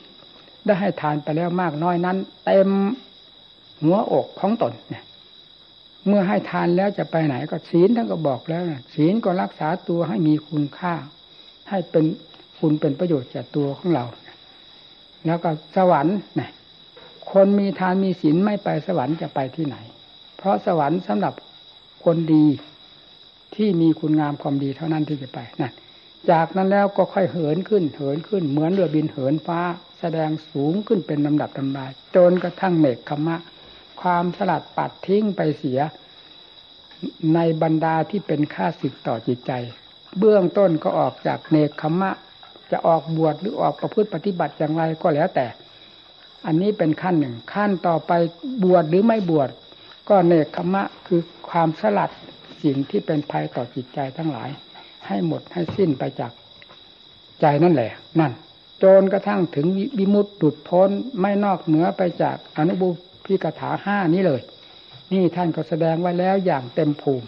[0.66, 2.70] ได้ให้ทานไปแล้วมากน้อยนั้น เต็ม
[3.82, 5.04] หัวอกของตนเนี่ย
[6.08, 10.94] เมื่อให้ทานแล้วจะไปไหนก็ศีลท่านก็บอกแล้วนะศีลก็รักษาตัวให้มีคุณค่า
[11.70, 12.06] ให้เป็น
[12.60, 14.06] คุณเป็นประโยชน์แก่ตัวของเรา
[15.26, 16.52] แล้วก็สวรรค์นะ
[17.32, 19.78] คนมีทานมีศีลไม่ไปสวรรค์จะไปที่ไหน
[20.38, 21.34] เพราะสวรรค์สำหรับ
[22.06, 22.46] คนดี
[23.56, 25.74] ที่มีคุณงามความดีเท่านั้นที่จะไปนั่น
[26.32, 29.62] จากนั้นแล้วก็ค่อยเหินขึ้น เหินขึ้น เหมือนเรือบินเหินฟ้า
[30.00, 31.86] แสดงสูงขึ้นเป็นลำดับลำดา
[32.16, 33.38] จนกระทั่งเมฆขมะ
[34.02, 35.80] ความสลัดปัดทิ้งไปเสีย
[37.36, 39.52] ในบรรดาที่เป็นค่าศึกต่อจิตใจ
[40.20, 42.12] เบื้องต้นก็ออกจากเนคขมะ
[42.72, 45.46] จะออกบวชหรือออกประพฤติปฏิบัติอย่างไรก็แล้วแต่
[46.46, 48.12] อันนี้เป็นขั้นหนึ่งขั้นต่อไป
[48.64, 49.50] บวชหรือไม่บวช
[50.10, 52.12] ก็เนคขมะคือความสลัด
[52.64, 54.50] สิ่งที่เป็นภัยต่อจิตใจทั้งหลาย
[55.08, 56.32] ให้หมดให้สิ้นไปจาก
[57.42, 58.32] ใจนั่นแหละ นั่น
[58.84, 59.68] จนกระทั่งถึง
[60.00, 62.90] วิมุตติดุดพ้นไม่นอกเหนือไปจากอนุบุ
[63.26, 64.42] พิกถาห้านี้เลย
[65.12, 67.28] นี่ท่านก็แสดงไว้แล้วอย่างเต็มภูมิ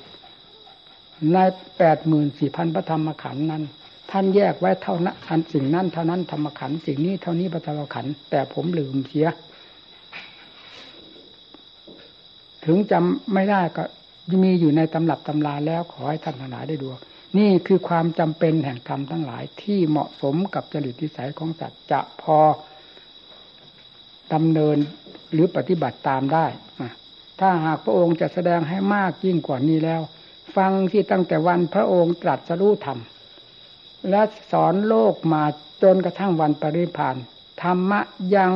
[1.33, 1.37] ใน
[1.77, 3.63] แปดหมื่นสี่พันพระธรรมขันธ์นั้น
[4.11, 9.27] ท่านแยกไว้เท่านั้นอันสิ่งนั้นเท่านั้นธรรมขันธ์สิ่งนี้เท่านี้พระธรรมขันธ์แต่ผมลืมเสีย
[12.65, 13.83] ถึงจำไม่ได้ก็
[14.43, 16.87] มีอยู่ในตำรับตำราแล้วขอให้ท่านทั้งหลายได้ดู
[17.37, 22.37] นี่คือความจำเป็นแห่งธรรมทั้งหลายที่เหมาะสมกับจริตทิสัยของสัตว์จะพอ
[24.33, 24.77] ดำเนิน
[25.33, 26.45] หรือปฏิบัติตามได้
[27.39, 30.01] ถ้าหากพระองค์จะแสดงให้มากยิ่งกว่านี้แล้ว
[30.55, 32.99] ฟังที่ตั้งแต่วันพระองค์ตรัสรู้ธรรม
[34.09, 34.21] และ
[34.51, 35.43] สอนโลกมา
[35.83, 37.15] จนกระทั่งวันปริพาน
[37.61, 38.01] ธรรมะ
[38.35, 38.51] ยัง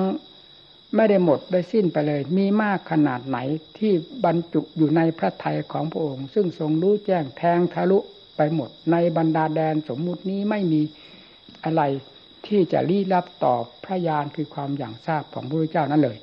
[0.96, 3.38] ไม่ได้หมดได้สิ้นไปเลย มีมากขนาดไหน
[3.78, 3.94] ที่
[4.26, 8.00] บรรจุอยู่ในพระทัยของพระองค์ ซึ่งทรงรู้แจ้งแทงทะลุ
[8.38, 10.82] ไปหมด ในบรรดาแดนสมมุตินี้ไม่มี
[11.64, 11.82] อะไร
[12.48, 16.18] ที่จะลี้ลับต่อพระญาณคือความอย่างทราบของพระเจ้านั้นเลย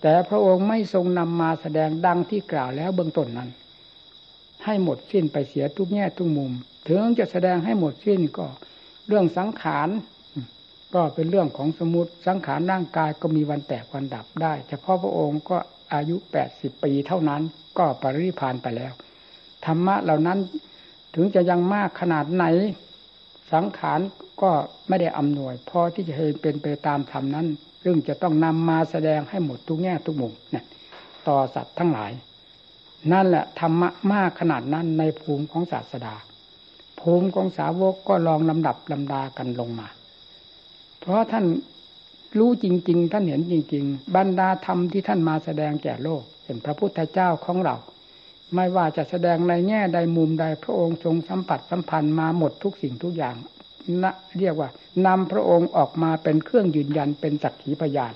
[0.00, 3.50] แต่พระองค์ไม่ทรงนำมาแสดงดังที่กล่าวแล้วเบื้องต้นนั้น
[4.64, 6.52] ให้หมดสิ้นไปเสียทุกแง่ทุกมุม
[6.88, 8.46] ถึงจะแสดงให้หมดสิ้นก็
[9.06, 9.88] เรื่องสังขาร
[10.94, 15.58] ก็เป็นเรื่องของสมุติสังขารร่างกายก็มีวันแตกวันดับได้ เฉพาะพระองค์ก็
[15.94, 17.42] อายุแปดสิบปีเท่านั้น
[17.78, 18.92] ก็ปรินิพานไปแล้ว
[19.66, 20.38] ธรรมะเหล่านั้น
[21.14, 22.44] ถึงจะยังมากขนาดไหน
[23.52, 24.00] สังขาร
[24.42, 24.50] ก็
[24.88, 27.46] ไม่ได้อำนวยพอที่จะเห็นเป็นไปตามธรรมนั้น
[27.84, 30.62] ซึ่งจะต้องนำมาแสดงให้หมดทุกแง่ทุกมุมนี่
[31.28, 32.10] ต่อสัตว์ทั้งหลาย
[33.12, 36.14] นั่นแหละธรรมะมากขนาดนั้นในภูมิของศาสดา
[37.00, 39.88] ภูมิของสาวกก็ลองลำดับลำดากันลงมา
[41.00, 41.44] เพราะท่าน
[42.38, 47.76] รู้จริง ๆ ท่านเห็นจริง ๆ บรรดาธรรมที่ท่านมาแสดงแก่โลก เป็นพระพุทธเจ้าของเรา
[48.54, 53.36] ไม่ว่าจะแสดงในแง่ใดมุมใดพระองค์ทรงสัมผัสสัมพันธ์มาหมดทุกสิ่งทุกอย่าง
[54.02, 54.68] นะเรียกว่า
[55.06, 58.12] นำพระองค์ออกมาเป็นเครื่องยืนยันเป็นสักขีพยาน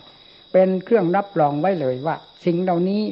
[0.53, 3.03] เป็นเครื่องรับรองไว้เลยว่า สิ่งเหล่านี้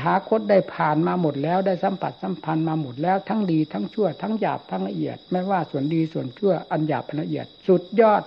[0.00, 8.22] ถาคตได้ผ่านมาหมดแล้วได้สัมผัสสัมพันธ์มาหมดแล้วทั้งดีทั้งชั่ว ทั้งหยาบทั้งละเอียด ไม่ว่าส่วนดีส่วนชั่วอันหยาบละเอียด สุดยอด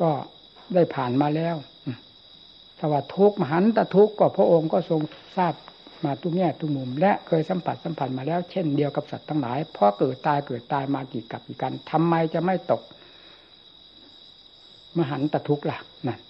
[0.00, 0.10] ก็
[0.74, 1.56] ได้ผ่านมาแล้ว
[2.80, 5.00] สวัสทุกมหันตทุกก็พระองค์ก็ทรง
[5.36, 5.54] ทราบ
[6.04, 12.82] มาทุกแง่ทุกมุม และเคยสัมผัสสัมผัสมาแล้ว เช่นเดียวกับสัตว์ทั้งหลายเพราะเกิดตายเกิดตายมากี่กับกี่กันทำไมจะไม่ตก
[14.98, 16.20] มหันตทุกข์ล่ะนั่น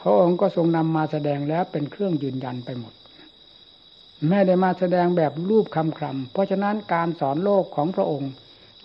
[0.00, 2.92] พระองค์ก็ทรงนำมาแสดงแล้วเป็นเครื่องยืนยันไปหมด
[4.28, 8.32] ไม่ได้มาแสดงแบบรูปคำคำเพราะฉะนั้นการสอนโลกของพระองค์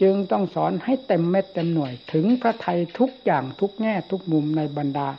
[0.02, 5.10] จึงต้องสอนให้เต็มเม็ดเต็มหน่วย ถึงพระไทยทุกอย่างทุกแง่ทุกมุมในบรรดา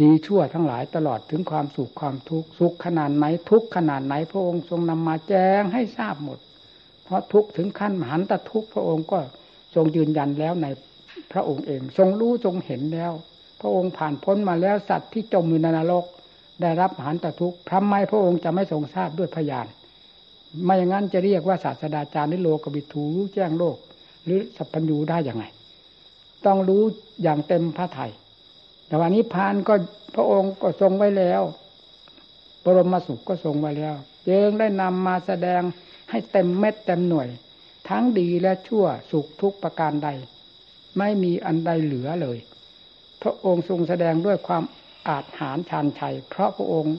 [0.00, 6.38] ดีชั่วทั้งหลายตลอดถึงความสุขความทุกข์สุขขนาดไหนทุกขนาดไหนพระองค์ทรงนำมาแจ้งให้ทราบหมด
[7.04, 9.18] เพราะทุกถึงขั้นมหันตทุกพระองค์ก็
[9.74, 10.66] ทรงยืนยันแล้วใน
[11.32, 13.12] พระองค์เอง ทรงรู้ทรงเห็นแล้ว
[13.60, 16.04] พระองค์ผ่านพ้นมาแล้วสัตว์ที่จมอยู่ในนรก
[16.62, 19.66] ได้รับหันตทุกข์พระไม่พระองค์จะไม่ทรงทราบด้วยพยาน
[20.64, 23.76] ไม่อย่างนั้นจะเรียกว่าศาสดาจารย์หรือโลกบิทูรู้แจ้งโลก
[24.24, 25.44] หรือสัพพัญญูได้อย่างไง
[26.46, 26.82] ต้องรู้
[27.22, 28.12] อย่างเต็มพระไทย
[28.86, 29.74] แต่วันนี้พานก็
[30.14, 31.42] พระองค์ก็ทรงไว้แล้ว
[32.64, 33.94] บรมสุขก็ทรงไว้แล้ว
[34.28, 35.62] จึงได้นำมาแสดง
[36.10, 37.28] ให้เต็มเม็ดเต็มหน่วย
[37.88, 40.08] ทั้งดีและชั่วสุขทุกประการใด
[40.98, 42.38] ไม่มีอันใดเหลือเลย
[43.22, 44.62] พระองค์ทรงแสดงด้วยความ
[45.08, 46.96] อาจหารชานชัย เพราะพระองค์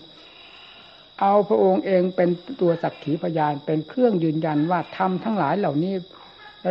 [1.21, 2.29] เอาพระองค์เองเป็น
[2.61, 5.93] ตัวสักขีพยานเป็นเครื่องยืนยันว่าทำทั้งหลายเหล่านี้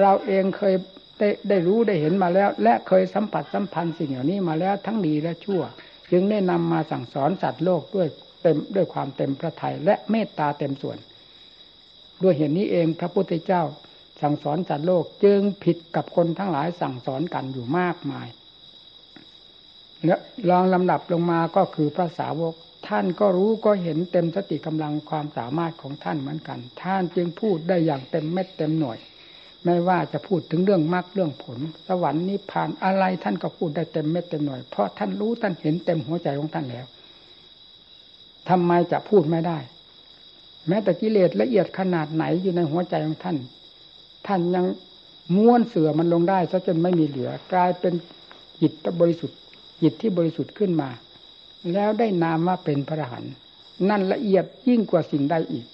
[0.01, 0.75] เราเองเคย
[1.19, 5.63] ได้ได้รู้ได้เห็นมาแล้ว และเคยสัมผัสสัมพันธ์สิ่งเหล่านี้มาแล้วทั้งดีและชั่ว
[6.11, 8.09] จึงได้นำมาสั่งสอนสัตว์โลกด้วย
[8.43, 10.99] เต็มด้วยความเต็มพระทัยและเมตตาเต็มส่วน
[12.23, 13.63] ด้วยเหตุนนี้เองพระพุทธเจ้า
[14.23, 18.27] สั่งสอนสัตว์โลกจึงผิดกับคนทั้งหลายสั่งสอนกันอยู่มากมาย
[20.07, 20.17] และ
[20.51, 22.55] ลองลำดับลงมาก็คือพระสาวก
[22.89, 28.99] ท่านก็รู้ก็เห็นเต็มสติกำลังความสามารถของท่านเหมือนกัน ท่านจึงพูดได้อย่างเต็มเม็ดเต็มหน่วย
[29.65, 31.59] ไม่ว่าจะพูดถึงเรื่องมรรคเรื่องผล
[31.89, 36.87] สวรรค์นิพพานอะไรท่านก็พูดได้เต็มเม็ดเต็มหน่วย เพราะท่านรู้ท่านเห็นเต็มหัวใจของท่านแล้ว
[38.49, 39.59] ทำไมจะพูดไม่ได้
[40.69, 43.37] แม้แต่กิเลสละเอียดขนาดไหนอยู่ในหัวใจของท่าน
[44.27, 44.67] ท่านยัง
[45.37, 47.95] ม้วนเสือมันลงได้ซะจนไม่มีเหลือกลายเป็น
[48.61, 49.39] จิตบริสุทธิ์
[49.83, 50.91] จิตที่บริสุทธิ์ขึ้นมา
[51.73, 53.25] แล้วได้นามว่าเป็นพระหัน
[53.89, 55.67] นั่นละเอียดยิ่งกว่าสิ่งใดอีก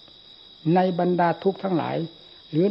[0.75, 1.97] ในบรรดาทุกทั้งหลาย
[2.51, 2.66] หรือ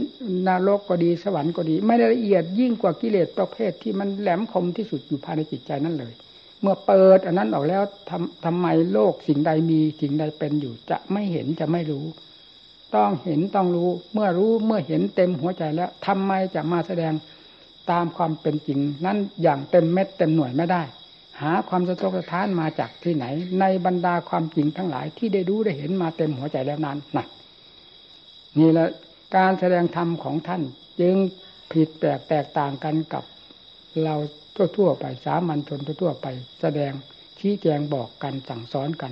[0.47, 6.13] นรกก็ดีสวรรค์ก็ดี ไม่ได้ละเอียดยิ่งกว่ากิเลสประเภทที่มันแหลมคมที่สุดอยู่ภายในจิตใจนั่นเลย
[6.61, 12.05] เมื่อเปิดอันนั้นออกแล้วทำทำไมโลกสิ่งใดมีสิ่งใดเป็นอยู่ จะไม่เห็นจะไม่รู้
[12.95, 17.13] ต้องเห็นต้องรู้ เมื่อรู้เมื่อเห็นเต็มหัวใจแล้วทำไมจะมาแสดง
[17.91, 20.81] ตามความเป็นจริง นั้นอย่างเต็มเม็ดเต็มหน่วยไม่ได้
[21.41, 23.25] หาความสะทกสะท้านมาจากที่ไหน
[23.59, 27.25] ในบรรดาความจริงทั้งหลายที่ได้รู้ได้เห็นมาเต็มหัวใจแล้วนั้นนะ
[28.59, 28.87] นี่แหละ
[29.35, 30.61] การแสดงธรรมของท่าน
[30.99, 31.15] จึง
[31.71, 33.23] ผิดแปลกแตกต่างกันกับ
[34.03, 34.15] เรา
[34.77, 36.27] ทั่วๆไปสามัญชนทั่วๆไป
[36.61, 36.91] แสดง
[37.39, 39.11] ชี้แจงบอกกันสั่งสอนกัน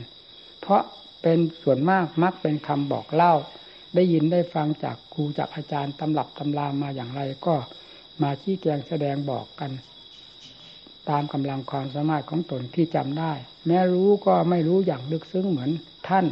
[0.62, 0.82] เพราะ
[1.22, 3.34] เป็นส่วนมากมักเป็นคำบอกเล่า
[3.96, 7.56] ได้ยินได้ฟังจากครูจากอาจารย์ตำรับตำรามาอย่างไรก็
[8.22, 9.72] มาชี้แจงแสดงบอกกัน
[11.10, 13.34] ตามกำลังความสามารถของตนที่จำได้
[13.68, 15.72] แม้รู้ก็ไม่รู้อย่างลึกซึ้งเหมือน
[16.08, 16.26] ท่าน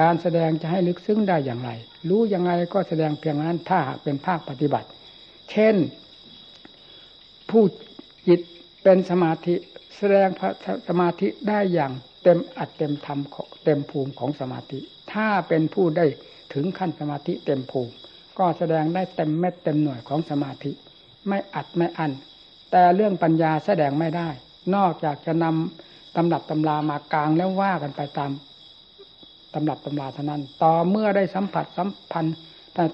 [0.00, 1.70] การแสดงจะให้ลึกซึ้งได้อย่างไร
[2.08, 4.88] รู้ยังไงก็แสดงเพียงนั้นถ้าหากเป็นภาคปฏิบัติ
[5.50, 5.76] เช่น
[7.50, 7.64] ผู้
[8.28, 8.40] จิต
[8.82, 9.54] เป็นสมาธิ
[9.96, 10.28] แสดง
[10.88, 13.20] สมาธิได้อย่างเต็มอัดเต็มธรรม
[13.64, 14.78] เต็มภูมิของสมาธิ
[15.12, 16.06] ถ้าเป็นผู้ได้
[16.54, 17.92] ถึงขั้นสมาธิเต็มภูมิ
[18.38, 20.70] ก็แสดงได้เต็มเม็ดเต็มหน่วยของสมาธิ
[21.28, 22.12] ไม่อัดไม่อั้น
[22.70, 24.28] แต่เรื่องปัญญาแสดงไม่ได้
[24.74, 28.30] นอกจากจะนำตำรับตำรามากลางแล้วว่ากันไปตาม
[29.54, 32.36] ตำรับตำราเท่านั้น ต่อเมื่อได้สัมผัสสัมพันธ์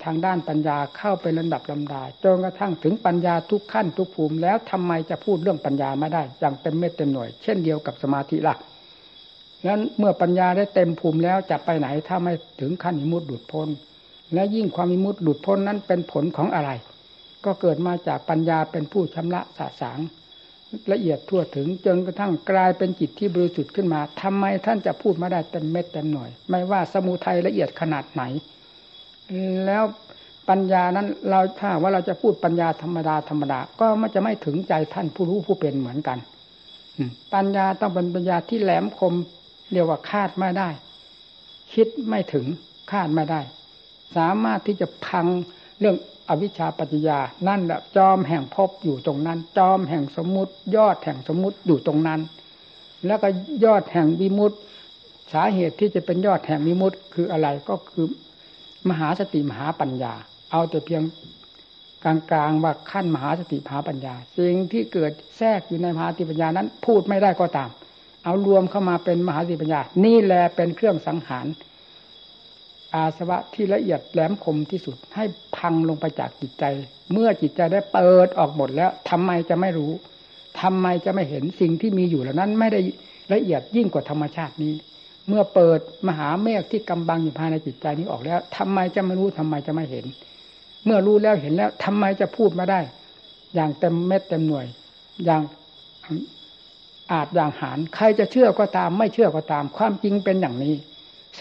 [0.04, 8.56] ทางด้านปัญญาเข้าไปลำดับลำดาจนกระทั่งถึงปัญญาทุกขั้นทุกภูมิ แล้วทำไมจะพูดเรื่องปัญญาไม่ได้ อย่างเต็มเม็ดเต็มหน่วย เช่นเดียวกับสมาธิล่ะ
[9.68, 13.68] นั้นเมื่อปัญญาได้เต็มภูมิแล้วจะไปไหนถ้าไม่ถึงขั้นอิมุตหลุดพ้น
[14.34, 16.70] และยิ่งความอิมุตหลุดพ้นนั้นเป็นผลของอะไร
[17.44, 20.00] ก็เกิดมาจากปัญญาเป็นผู้ชำระสะสาง
[20.92, 28.22] ละเอียดทั่วถึงจนกระทั่งกลายเป็นจิตที่บริสุทธิ์ขึ้นมาทำไมท่านจะพูดมาได้เต็มเม็ดเต็มหน่วย ไม่ว่าสมุทัยละเอียดขนาดไหน
[29.66, 29.84] แล้ว
[30.48, 36.18] ปัญญานั้นเราถ้าว่าเราจะพูดปัญญาธรรมดาธรรมดา ก็มันจะไม่ถึงใจท่านผู้รู้ผู้เป็นเหมือนกัน
[37.34, 39.14] ปัญญาต้องเป็นปัญญาที่แหลมคม
[39.72, 40.68] เรียกว่าคาดไม่ได้
[41.74, 42.46] คิดไม่ถึง
[42.92, 43.40] คาดไม่ได้
[44.16, 45.26] สามารถที่จะพัง
[45.82, 47.18] เรื่องอวิชชาปัจจยา
[47.48, 52.20] นั่นแหละจอมแห่งภพอยู่ตรงนั้น จอมแห่งสมมุติ ยอดแห่งสมมุติอยู่ตรงนั้น
[53.06, 53.28] แล้วก็
[53.64, 54.52] ยอดแห่งวิมุต
[55.32, 58.06] สาเหตุที่จะเป็นยอดแห่งวิมุตคืออะไรก็คือ
[58.88, 60.14] มหาสติมหาปัญญา
[60.50, 61.02] เอาแต่เพียง
[62.04, 67.70] กลางๆว่าขั้นมหาสติมหาปัญญา สิ่งที่เกิดแทรกอยู่ในมหาสติปัญญานั้น พูดไม่ได้ก็ตาม
[68.24, 71.46] เอารวมเข้ามาเป็นมหาสติปัญญา นี่แหละเป็นเครื่องสังหาร
[72.94, 75.24] อาสวะที่ละเอียดแหลมคมที่สุด ให้
[75.56, 76.64] พังลงไปจากจิตใจ
[77.12, 79.92] เมื่อจิตใจได้เปิดออกหมดแล้วทำไมจะไม่รู้
[80.60, 82.80] ทำไมจะไม่เห็นสิ่งที่มีอยู่เหล่านั้นไม่ได้
[83.32, 84.74] ละเอียดยิ่งกว่าธรรมชาตินี้
[85.28, 90.04] เมื่อเปิดมหาเมฆที่กำบังอยู่ภายในจิตใจนี้ออกแล้วทำไมจะไม่รู้ทำไมจะไม่เห็น
[90.84, 92.80] เมื่อรู้แล้วเห็นแล้วทำไมจะพูดมาได้
[93.54, 94.66] อย่างเต็มเม็ดเต็มหน่วย
[95.24, 95.42] อย่าง
[97.12, 100.74] อาจอย่างหารใครจะเชื่อก็ตาม ไม่เชื่อก็ตาม ความจริงเป็นอย่างนี้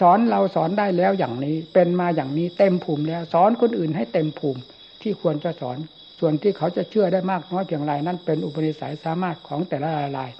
[0.00, 4.60] สอนเราสอนได้แล้วอย่างนี้ เป็นมาอย่างนี้เต็มภูมิแล้ว สอนคนอื่นให้เต็มภูมิ
[5.02, 5.78] ที่ควรจะสอน
[6.18, 10.30] ส่วนที่เขาจะเชื่อได้มากน้อยเพียงไรนั่นเป็นอุปนิสัยสามารถของแต่ละราย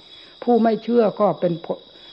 [0.43, 1.53] ผู้ไม่เชื่อก็เป็น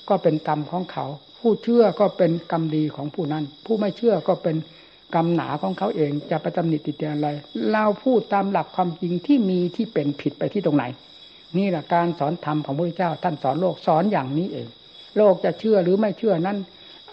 [0.09, 1.07] ก็เป็นกรรมของเขา
[1.41, 4.57] ผู้เชื่อก็เป็นกรรมดีของผู้นั้น ผู้ไม่เชื่อก็เป็น
[5.14, 7.28] กรรมหนาของเขาเองจะไปตำหนิติเตียนอะไร
[7.72, 10.84] เราพูดตามหลักความจริงที่มีที่เป็นผิดไปที่ตรงไหน
[11.59, 14.68] นี่แหละการสอนธรรมของพระพุทธเจ้าท่านสอนโลกสอนอย่างนี้เอง
[15.16, 16.59] โลกจะเชื่อหรือไม่เชื่อนั้น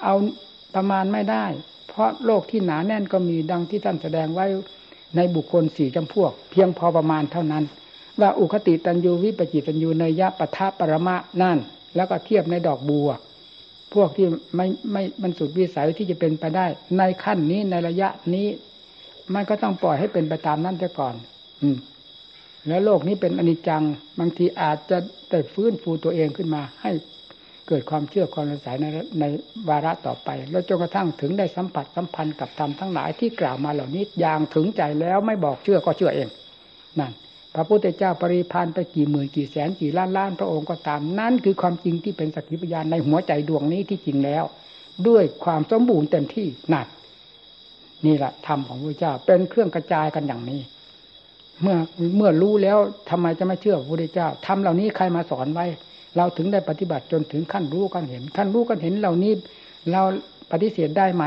[0.03, 0.15] เอา
[0.75, 1.45] ประมาณไม่ได้
[1.89, 4.45] เพราะโลกที่หนาแน่นก็มีดังที่ท่านแสดงไว้
[5.15, 7.63] ในบุคคลสี่จำพวก เพียงพอประมาณเท่านั้น
[8.21, 11.57] ว่าอุคติตันยูวิปจิตันยูเนยะปะทะปรมะนั่น
[11.95, 13.09] แล้วก็เทียบในดอกบัว
[13.93, 16.65] พวกที่ไม่ไม่มันสุดวิสัยที่จะเป็นไปได้
[16.97, 18.47] ในขั้นนี้ในระยะนี้
[19.33, 21.15] มันก็ต้องปล่อยให้เป็นไปตามนั้นจะก่อน
[21.61, 21.77] อืม
[22.67, 23.83] แล้วโลกนี้เป็นอนิจจัง
[24.19, 24.97] บางทีอาจจะ
[25.29, 26.91] ได้ฟื้นฟูตัวเองขึ้นมา ให้
[27.67, 28.85] เกิดความเชื่อความสายใน
[29.19, 29.25] ใน
[29.69, 36.27] วาระต่อไป แล้วจนกระทั่งถึงได้สัมผัสสัมพันธ์กับธรรมทั้งหลายที่กล่าวมาเหล่านี้อย่างถึงใจแล้วไม่บอกเชื่อก็เชื่อเอง
[36.99, 37.13] นั่น
[37.55, 44.43] พระพุทธเจ้าปริพานไปกี่หมื่นกี่แสนกี่ล้านล้านพระองค์ก็ตามนั่นคือความจริงที่เป็นสักขีพยานในหัวใจดวงนี้ที่จริงแล้ว
[45.07, 46.87] ด้วยความสมบูรณ์เต็มที่นั่น
[48.05, 50.61] นี่แหละธรรมของพระเจ้าเป็นเครื่องกระจายกันอย่างนี้
[51.61, 51.77] เมื่อ
[52.17, 52.77] เมื่อรู้แล้ว
[53.09, 55.65] ทำไมจะไม่เชื่อพระพุทธเจ้าทำเหล่านี้ใครมาสอนไว้
[56.17, 59.33] เราถึงได้ปฏิบัติจนถึงขั้นรู้กันเห็น ขั้นรู้กันเห็นเหล่านี้
[59.91, 60.01] เรา
[60.51, 61.23] ปฏิเสธได้ไหม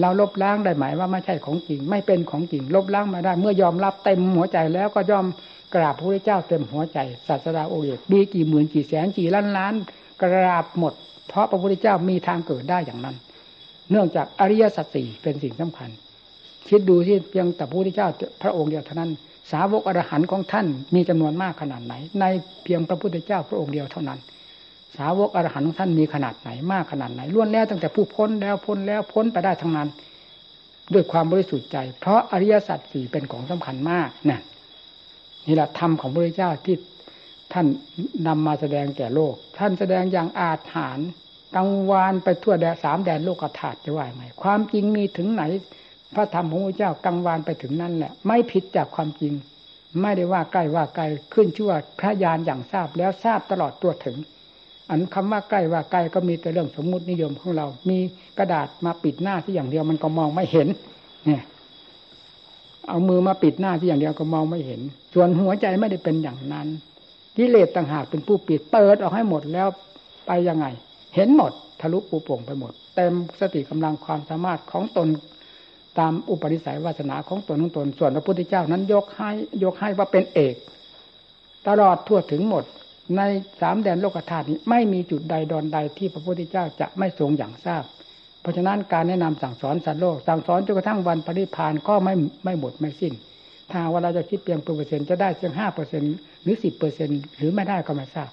[0.00, 5.26] เราลบล้างได้ไหมว่าไม่ใช่ของจริง ไม่เป็นของจริง ลบล้างมาได้ เมื่อยอมรับเต็มหัวใจแล้วก็ยอม
[5.74, 9.74] กราบพระพุทธเจ้าเต็มหัวใจศาสดาโอเอกมีกี่หมื่นกี่แสนกี่ล้านล้าน
[10.22, 10.92] กราบหมด
[11.28, 13.16] เพราะพระพุทธเจ้ามีทางเกิดได้อย่างนั้น
[13.90, 15.90] เนื่องจากอริยสัจสี่เป็นสิ่งสำคัญ
[16.68, 18.08] คิดดูที่เพียงแต่พระพุทธเจ้า
[18.42, 19.10] พระองค์เดียวเท่านั้น
[19.52, 22.24] สาวกอรหันต์ของท่านมีจำนวนมากขนาดไหน ใน
[22.64, 24.18] เพียงพระพุทธเจ้าพระองค์เดียวเท่านั้น
[24.98, 29.88] สาวกอรหันต์ของท่านมีขนาดไหนมากขนาดไหนล้วนแล้วตั้งแต่ผู้พ้นแล้วพ้นแล้วพ้นไปได้ทั้งนั้น
[30.92, 34.38] ด้วยความบริสุทธิ์ใจ เพราะอริยสัจสี่เป็นของสำคัญมากนี่
[35.46, 36.76] นี่แหละธรรมของพระเจ้าที่
[37.52, 37.66] ท่าน
[38.26, 41.08] นำมาแสดงแก่โลก ท่านแสดงอย่างอาถรรพ์
[41.56, 45.42] กังวานไปทั่วแดนสามแดนโลกธาตุจะว่าไงความจริงมีถึงไหน
[46.14, 49.34] พระธรรมของพระเจ้ากังวานไปถึงนั่นแหละ ไม่ผิดจากความจริง
[50.00, 54.16] ไม่ได้ว่าใกล้ว่าไกลขึ้นชื่อว่าพระญาณอย่างทราบแล้วทราบตลอดตัวถึง
[54.90, 57.98] อันคำว่าใกล้ว่าใกล้ก็มีแต่เรื่องสมมุตินิยมของเรา มี
[58.38, 60.68] กระดาษมาปิดหน้าที่อย่างเดียวมันก็มองไม่เห็น
[61.26, 61.42] เนี่ย
[62.88, 64.80] เอามือมาปิดหน้าที่อย่างเดียวก็มองไม่เห็น
[65.14, 66.66] ส่วนหัวใจไม่ได้เป็นอย่างนั้น
[67.36, 69.68] กิเลสต่างหากเป็นผู้ปิดเปิดออกให้หมดแล้ว
[70.26, 70.66] ไปยังไง
[71.14, 75.08] เห็นหมดทะลุปูโป่งไปหมด เต็มสติกำลังความสามารถของตน
[75.98, 79.30] ตามอุปนิสัยวาสนาของตนของตน ส่วนพระพุทธเจ้านั้นยกให้
[79.64, 80.54] ยกให้ว่าเป็นเอก
[81.68, 82.64] ตลอดทั่วถึงหมด
[83.16, 83.22] ใน
[83.60, 87.84] สามแดนโลกธาตุนี้ไม่มีจุดใดดอนใดที่พระพุทธเจ้าจะไม่ทรงอย่างทราบ
[88.40, 93.12] เพราะฉะนั้นการแนะนำสั่งสอนสัตว์โลกสั่งสอนจนกระทั่งวันปริพานก็ไม่ไม่หมดไม่สิ้น
[93.70, 96.02] ถ้าว่าเราจะคิดเพียงเปอร์เซ็นต์จะได้เพียงห้าเปอร์เซ็น
[96.42, 98.30] หรือสิบเปอร์เซ็นหรือไม่ได้ก็ไม่ทราบ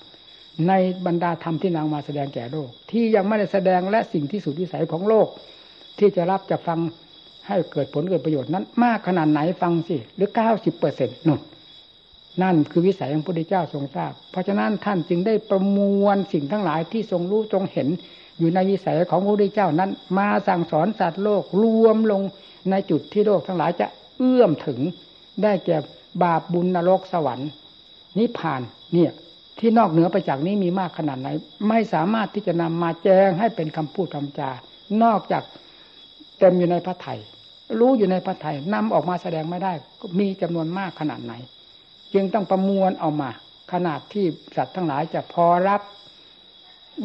[0.68, 0.74] ใน
[1.06, 5.28] บรรดาธรรมที่นางมาแสดงแก่โลก ที่ยังไม่ได้แสดงและสิ่งที่สุดวิสัยของโลก
[6.00, 6.80] ที่จะรับจะฟัง
[7.48, 11.40] ให้เกิดผลเกิดประโยชน์นั้น มากขนาดไหนฟังสิหรือเก้าสิบเปอร์เซ็นต์นุ่น
[12.44, 17.88] นั่นคือวิสัยของพระพุทธเจ้าทรงทราบ เพราะฉะนั้นท่านจึงได้ประมวลสิ่งทั้งหลายที่ทรงรู้ทรงเห็น
[18.40, 22.22] อยู่ในวิสัยของพระพุทธเจ้านั้น มาสั่งสอนสัตว์โลกรวมลง
[22.70, 23.88] ในจุดที่โลกทั้งหลายจะ
[24.18, 24.80] เอื้อมถึง
[25.44, 25.78] ได้แก่
[26.24, 27.50] บาปบุญนรกสวรรค์
[28.18, 28.62] นิพพาน
[28.94, 29.12] เนี่ย
[29.60, 31.30] ที่นอกเหนือไปจากนี้มีมากขนาดไหน
[31.70, 34.50] ไม่สามารถที่จะนำมาแจ้งให้เป็นคำพูดคำจา
[35.04, 35.44] นอกจาก
[36.40, 37.16] เต็มอยู่ในพระไถ่
[37.80, 39.74] รู้อยู่ในพระไถ่นำออกมาแสดงไม่ได้
[40.20, 41.34] มีจำนวนมากขนาดไหน
[42.14, 43.30] จึงต้องประมวลเอามา
[43.72, 45.82] ขนาดที่สัตว์ทั้งหลายจะพอรับ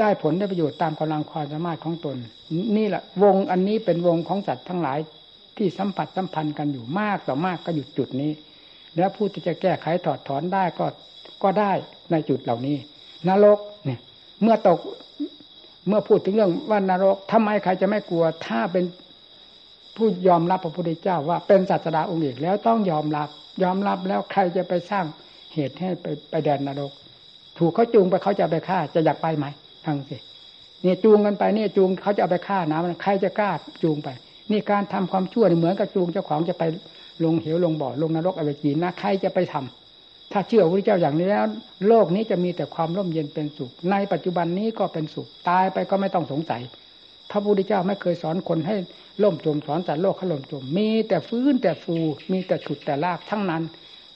[0.00, 2.16] ได้ผลได้ประโยชน์ตามกำลังความสามารถของตน
[2.76, 4.98] นี่แหละวงอันนี้เป็นวงของสัตว์ทั้งหลาย
[5.56, 8.32] ที่สัมผัสสัมพันธ์กันอยู่มากต่อมากก็หยุดจุดนี้
[8.96, 10.86] แล้วผู้ที่จะแก้ไขถอดถอนได้ก็
[11.42, 11.72] ก็ได้
[12.10, 12.76] ในจุดเหล่านี้
[13.28, 14.00] นรกเนี่ย
[14.42, 14.78] เมื่อตก
[15.88, 18.84] เมื่อพูดถึงเรื่องว่านรกทำไมใครจะไม่กลัว ถ้าเป็น
[19.96, 23.28] ผู้ยอมรับพระพุทธเจ้าว่าเป็นศาสดาองค์เอกแล้วต้องยอมรับ
[23.62, 25.04] ยอมรับแล้วใครจะไปสร้าง
[25.54, 26.92] เหตุให้ไปไปแดนนรก
[27.58, 29.46] ถูกเขาจูงไปเขาจะไปฆ่าจะอยากไปไหม
[29.86, 30.16] ทังสิ
[30.82, 33.50] เนี่ยจูงกันไปเนี่ยจูงเขาจะเอาไปฆ่านะมันใครจะกล้า
[33.82, 34.08] จูงไป
[34.50, 36.64] นี่การทำความชั่วเหมือนกับจูงเจ้าของจะไป
[37.24, 41.44] ลงเหวลงบ่อลงนรกอเวจีนะใครจะไปทำถ้าเชื่อพระเจ้าอย่างนี้แล้ว
[41.88, 46.62] โลกนี้จะมีแต่ความร่มเย็นเป็นสุข ในปัจจุบันนี้ก็เป็นสุข ตายไปก็ไม่ต้องสงสัย
[47.34, 48.76] ระพุทธเจ้าไม่เคยสอนคนให้
[49.22, 51.96] ล่มจมสอนสัตว์โลกเขาล่มจม มีแต่ฟื้นแต่ฟู
[52.32, 53.62] มีแต่ฉุดแต่ลากทั้งนั้น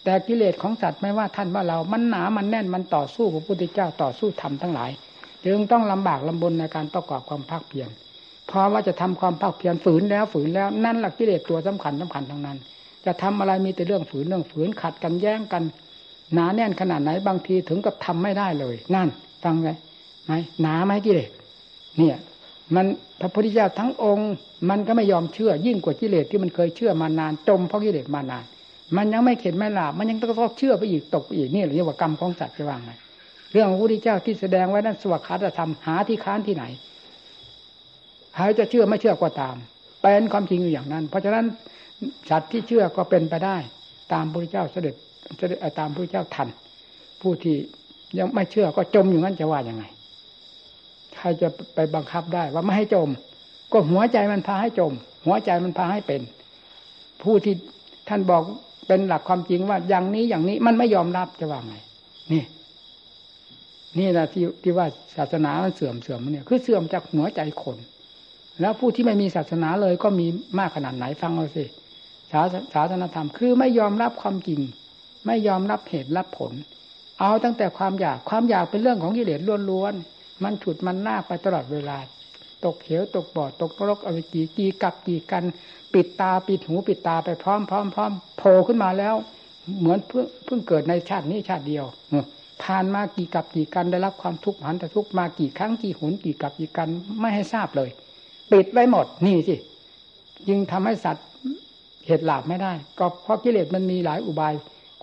[0.05, 4.91] แต่กิเลสของสัตว์ไม่ว่าท่านว่าเรามันหนามันแน่นมันต่อสู้พระพุทธเจ้าต่อสู้ธรรมทั้งหลาย
[5.47, 7.89] จึงต้องลำบากลำบนในการประกอบความภาคเพียร
[8.47, 12.59] เพราะว่าจะทำความภาคเพียรฝืนแล้วฝืนแล้วนั่นหลักกิเลสตัวสำคัญสำคัญทั้งนั้น
[13.07, 15.63] จะทำอะไรมีแต่เรื่องฝืนเรื่องฝืนขัดกันแย้งกัน
[16.35, 19.09] หนาแน่นขนาดไหนบางทีถึงกับทำไม่ได้เลย นั่น
[19.45, 19.71] ฟังไง
[20.27, 21.31] ไหมหนาไหมกิเลส
[21.99, 22.17] เนี่ย
[22.75, 22.87] มัน
[23.21, 24.31] พระพุทธเจ้าทั้งองค์
[24.71, 28.45] มันก็ไม่ยอมเชื่อ ยิ่งกว่ากิเลสที่มันเคยเชื่อมานานจมเพราะกิเลสมานาน
[28.97, 32.93] มันยังไม่เข็ดไม่หลาบมันยังต้องเชื่อไปอีกตกอีกนี่เรียกว่ากรรมของสัตว์จะว่างไง
[33.53, 36.65] เรื่องพระพุทธเจ้าที่แสดงไว้นั้นสวัสดิธรรมหาที่ค้านที่ไหน
[38.35, 39.57] ใครจะเชื่อไม่เชื่อก็ตาม
[40.03, 41.45] เป็นความจริงอยู่อย่างนั้น เพราะฉะนั้น
[42.31, 43.57] สัตว์ที่เชื่อก็เป็นไปได้
[44.13, 44.95] ตามพระพุทธเจ้าเสด็จ
[45.39, 46.49] เสด็จตามพระพุทธเจ้าทัน
[47.21, 47.57] ผู้ที่
[48.19, 49.85] ยังไม่เชื่อก็จมอยู่นั้นจะว่ายังไง
[51.19, 53.09] ใครจะไปบังคับได้ว่าไม่ให้จม
[53.73, 54.93] ก็หัวใจมันพาให้จม
[55.27, 56.21] หัวใจมันพาให้เป็น
[57.23, 57.55] ผู้ที่
[58.09, 58.43] ท่านบอก
[58.87, 61.75] เป็นหลักความจริงว่าอย่างนี้อย่างนี้มันไม่ยอมรับจะว่าไง
[62.33, 62.43] นี่
[63.99, 67.77] นี่นะที่ที่ว่าศาสนามันเสื่อมเสื่อมเนี่ย คือเสื่อมจากหัวใจคน
[68.61, 70.27] แล้วผู้ที่ไม่มีศาสนาเลยก็มี
[70.59, 71.65] มากขนาดไหนฟังเอาสิ
[72.33, 72.41] ศา
[72.75, 74.61] ศาสนาธรรม คือไม่ยอมรับความจริง
[75.27, 76.53] ไม่ยอมรับเหตุรับผล
[77.21, 79.41] เอาตั้งแต่ความอยากความอยากเป็นเรื่องของกิเลส
[79.71, 81.99] ล้วนๆ มันฉุดมันลาไปตลอดเวลา
[82.65, 85.45] ตกเหวตกบ่อตกนรกอวิกีกีกับกีกัน
[85.95, 89.15] ปิดตาปิดหูปิดตาไปพร้อมพร้อมพร้อมโผล่ขึ้นมาแล้ว
[89.79, 91.85] เหมือนเพิ่งเพิ่งเกิดในชาตินี้ชาติเดียว
[92.63, 96.89] ผ่านมากี่กับกี่กันได้รับความทุกข์หันแต่ทุกข์มากี่ครั้งกี่หนกี่กับกี่กัน
[97.21, 97.91] ไม่ให้ทราบเลย
[98.53, 99.57] ปิดไว้หมดนี่สิ
[100.49, 101.27] จึงทำให้สัตว์
[102.07, 104.55] เหตุหลาบไม่ได้ ก็เพราะกิเลสมันมีหลายอุบาย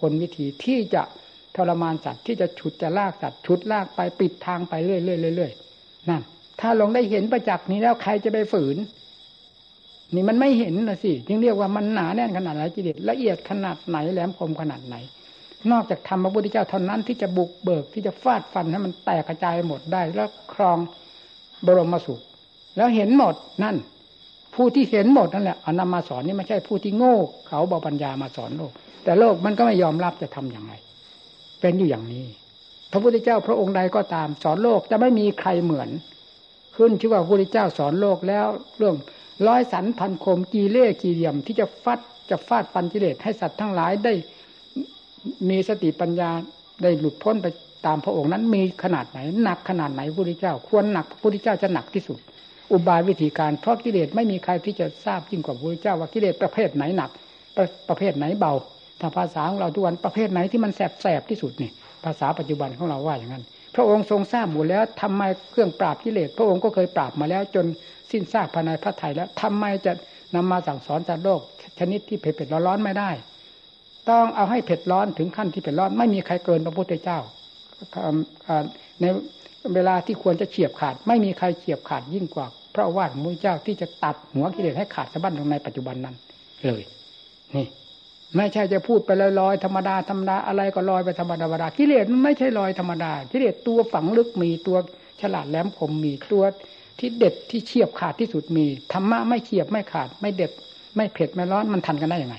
[0.01, 1.03] คนวิธีที่จะ
[1.57, 4.99] ทรมานสัตว์ที่จะฉุดจะลากสัตว์ฉุดลากไปปิดทางไปเรื่อ
[5.31, 5.51] ยๆเรื่อย
[6.09, 6.21] นั่น
[6.61, 8.77] ถ้าลงได้เห็นประจักษ์นี้แล้วใครจะไปฝืน
[10.15, 14.95] นี่มันไม่เห็นนะสิจึงเรียกว่ามันหนาแน่นขนาดไหนกิเลสละเอียดขนาดไหนแหลมคมขนาดไหน
[15.71, 20.77] นอกจากทำพระพุทธเจ้าเท่านั้นที่จะบุกเบิกที่จะฟาดฟันให้มันแตกกระจายหมดได้ แล้วครอง
[21.65, 22.19] บรมสุข
[22.77, 23.75] แล้วเห็นหมดนั่น
[24.55, 27.15] ผู้ที่เห็นหมดนั่นแหละเอานำมาสอนนี่ไม่ใช่ผู้ที่โง่
[27.47, 28.71] เขาบาปัญญามาสอนโลก
[29.03, 30.73] แต่โลกมันก็ไม่ยอมรับจะทํำอย่างไร
[31.65, 32.25] เป็นอยู่อย่างนี้
[32.91, 35.89] พระพุทธเจ้าพระองค์ใดก็ตาม สอนโลกจะไม่มีใครเหมือน
[36.75, 38.47] ขึ้นชื่อว่าพระพุทธเจ้าสอนโลกแล้ว
[38.77, 38.95] เรื่อง
[39.47, 41.99] ร้อยสันพันคมกีเล่กีเหลี่ยม ที่จะฟัด
[42.29, 44.13] จะฟาดปันจิเลสให้สัตว์ทั้งหลายได้
[45.49, 46.29] มีสติปัญญา
[46.83, 47.47] ได้หลุดพ้นไป
[47.85, 52.19] ตามพระองค์นั้นมีขนาดไหนหนักขนาดไหนพระพุทธเจ้า ควรหนักพระพุทธเจ้าจะหนักที่สุด
[52.71, 57.11] อุบายวิธีการเพราะกิเลสไม่มีใครที่จะทราบยิ่งกว่าพระพุทธเจ้าว่ากิเลสประเภทไหนหนัก
[57.55, 58.53] ประประเภทไหนเบา
[58.99, 61.69] ถ้าภาษาของเราทุกวันประเภทไหนที่มันแสบแสบที่สุดนี่
[62.05, 63.43] ภาษาปัจจุบันของเราว่าอย่างนั้น
[63.75, 67.65] พระองค์ทรงทราบหมดแล้วทำไมเครื่องปราบกิเลสพระองค์ก็เคยปราบมาแล้วจน
[68.11, 69.91] สิ้นซากภายในพระไถ่แล้วทำไมจะ
[70.35, 71.41] นำมาสั่งสอนจัดโลก
[71.79, 73.09] ชนิดที่เผ็ดร้อนไม่ได้
[74.09, 77.19] ต้องเอาให้เผ็ดร้อนถึงขั้นที่เผ็ดร้อนไม่มีใครเกินพระพุทธเจ้า
[78.99, 79.05] ใน
[79.73, 86.15] เวลาที่ควรจะเฉียบขาด ไม่มีใครเฉียบขาดยิ่งกว่าพระวาทของพระเจ้าที่จะตัดหัวกิเลสให้ขาดสะบั้นลงในปัจจุบันนั้น
[86.65, 86.81] เลย
[87.55, 87.67] นี่
[88.37, 89.09] ไม่ใช่จะพูดไป
[89.39, 94.77] ลอยๆธรรมดาธรรมดาอะไรก็ลอยไปธรรมดาธรรมดากิเลสมันไม่ใช่ลอยธรรมดากิเลสตัวฝังลึกมีตัว
[95.21, 96.43] ฉลาดแหลมคมมีตัว
[96.99, 100.51] ที่เด็ดที่เฉียบขาดที่สุดมีธรรมะไม่เฉียบไม่ขาด ไม่เด็ด
[100.95, 102.37] ไม่เผ็ดไม่ร้อนมันทันกันได้ยังไง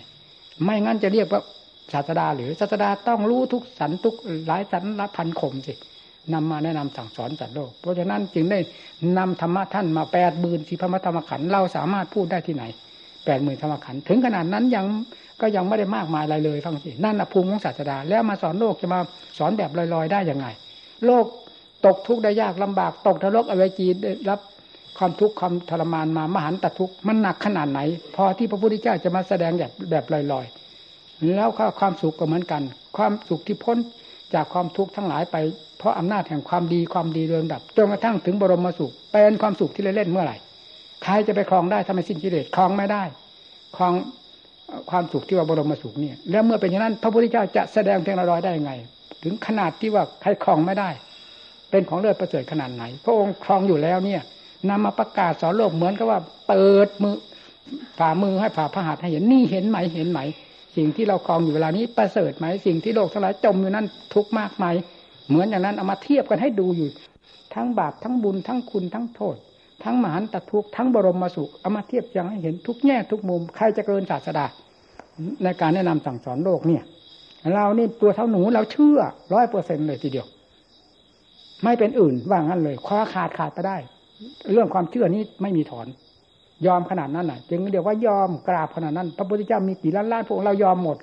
[0.65, 1.41] ไม่งั้นจะเรียกว่า
[1.93, 4.15] ศาสดาหรือศาสดาต้องรู้ทุกสันทุก
[4.47, 5.75] หลายสันละพันขมสิ
[6.33, 8.59] นำมาแนะนำสั่งสอนสัตว์โลก เพราะฉะนั้นจึงได้
[9.19, 12.65] นำธรรมะท่านมาแปดหมื่นสี่พระธรรมขันธ์เราสามารถพูดได้ที่ไหน
[13.25, 14.87] แปดหมื่นธรรมขันธ์ถึงขนาดนั้นยัง
[15.41, 19.01] ก็ยังไม่ได้มากมายอะไรเลยฟังสินั่นอภูมิของศาสดา แล้วมาสอนโลกจะมา
[19.39, 20.47] สอนแบบลอยๆได้ยังไง
[21.07, 21.27] โลก
[21.87, 24.41] ตกทุกข์ได้ยากลำบาก ตกทะลกอเวจีได้รับ
[24.99, 27.81] ความทุกข์ความทรมานมามหันตทุกข์มันหนักขนาดไหน
[28.17, 31.49] พอที่พระพุทธเจ้าจะมาแสดงแบบแบบลอยๆ แล้ว
[31.81, 32.63] ความสุขก็เหมือนกัน
[32.97, 33.77] ความสุขที่พ้น
[34.35, 35.37] จากความทุกข์ทั้งหลายไป
[35.79, 40.37] เพราะอำนาจแห่งความดีความดีเรืองดับจนกระทั่งถึงบรมสุขเป็นความสุขที่เล่นเมื่อไหร่
[41.05, 43.03] ใครจะไปครองได้ทำไมสิ้นกิเลสครองไม่ได้
[43.77, 43.95] ครอง
[44.91, 48.73] ความสุขที่ว่าบรมสุขเนี่ย แล้วเมื่อเป็นอย่างนั้น พระพุทธเจ้าจะแสดงเพียงลอยได้ยังไง
[49.23, 50.91] ถึงขนาดที่ว่าใครครองไม่ได้
[51.71, 54.23] เป็นของเลิศประเสริฐขนาดไหน พระองค์ครองอยู่แล้วเนี่ย
[54.69, 57.17] นำมาประกาศสอนโลกเหมือนกับว่า เปิดมือ
[57.99, 60.21] ฝ่ามือให้ฝ่าพระหัตถ์ให้เห็นนี่เห็นไหมเห็นไหม
[60.77, 64.67] สิ่งที่เราคลองอยู่เวลานี้ประเสริฐไหมสิ่งที่โลกทั้งหลายจมอยู่นั้นทุกมากไหม
[65.29, 66.89] เหมือนอย่างนั้นเอามาเทียบกันให้ดูอยู่
[67.55, 69.37] ทั้งบาปทั้งบุญทั้งคุณทั้งโทษ
[69.87, 74.47] ทั้งมหันตทุกทั้งบรมมาสุขเอามาเทียบยังให้เห็นทุกแง่ทุกมุมใครจะเกินศาสดา
[75.43, 76.83] ในการแนะนำสั่งสอนโลกเนี่ย
[77.55, 78.99] เรานี่ตัวเท่าหนูเราเชื่อ
[79.33, 80.27] ร้อยเปอร์เซ็นเลยทีเดียว
[81.65, 83.77] ไม่เป็นอื่นว่างั้นเลยคว้าขาดขาดไปได้
[84.53, 85.87] เรื่องความเชื่อนี้ไม่มีถอน
[86.67, 90.97] ยอมขนาดนั้นน่ะ จึงเรียกว่ายอมกราบขนาดนั้น พระพุทธเจ้ามีกี่ล้านล้านพวกเรายอมหมด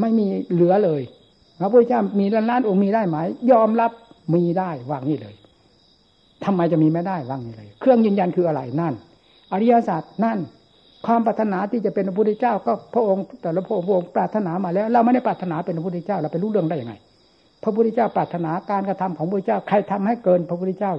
[0.00, 1.02] ไม่มีเหลือเลย
[1.60, 3.18] พระพุทธเจ้ามีล้านล้านองค์มีได้ไหม
[3.52, 3.92] ยอมรับ
[4.34, 5.34] มีได้วางนี่เลย
[6.44, 8.94] ทำไมจะมีไม่ได้ว่างเลย เครื่องยืนยันคืออะไรนั่น
[9.52, 10.38] อริยศาสตร์นั่น
[11.06, 16.94] ความปรารถนาที่จะเป็นพระพุทธเจ้า ก็พระองค์แต่ละพระองค์ปรารถนามาแล้ว เราไม่ได้ปรารถนาเป็นพระพุทธเจ้าเราไปรู้เรื่องได้ยังไง
[17.62, 20.92] พระพุทธเจ้าปรารถนาการกระทำของพระพุทธเจ้า ใครทำให้เกินพระพุทธเจ้า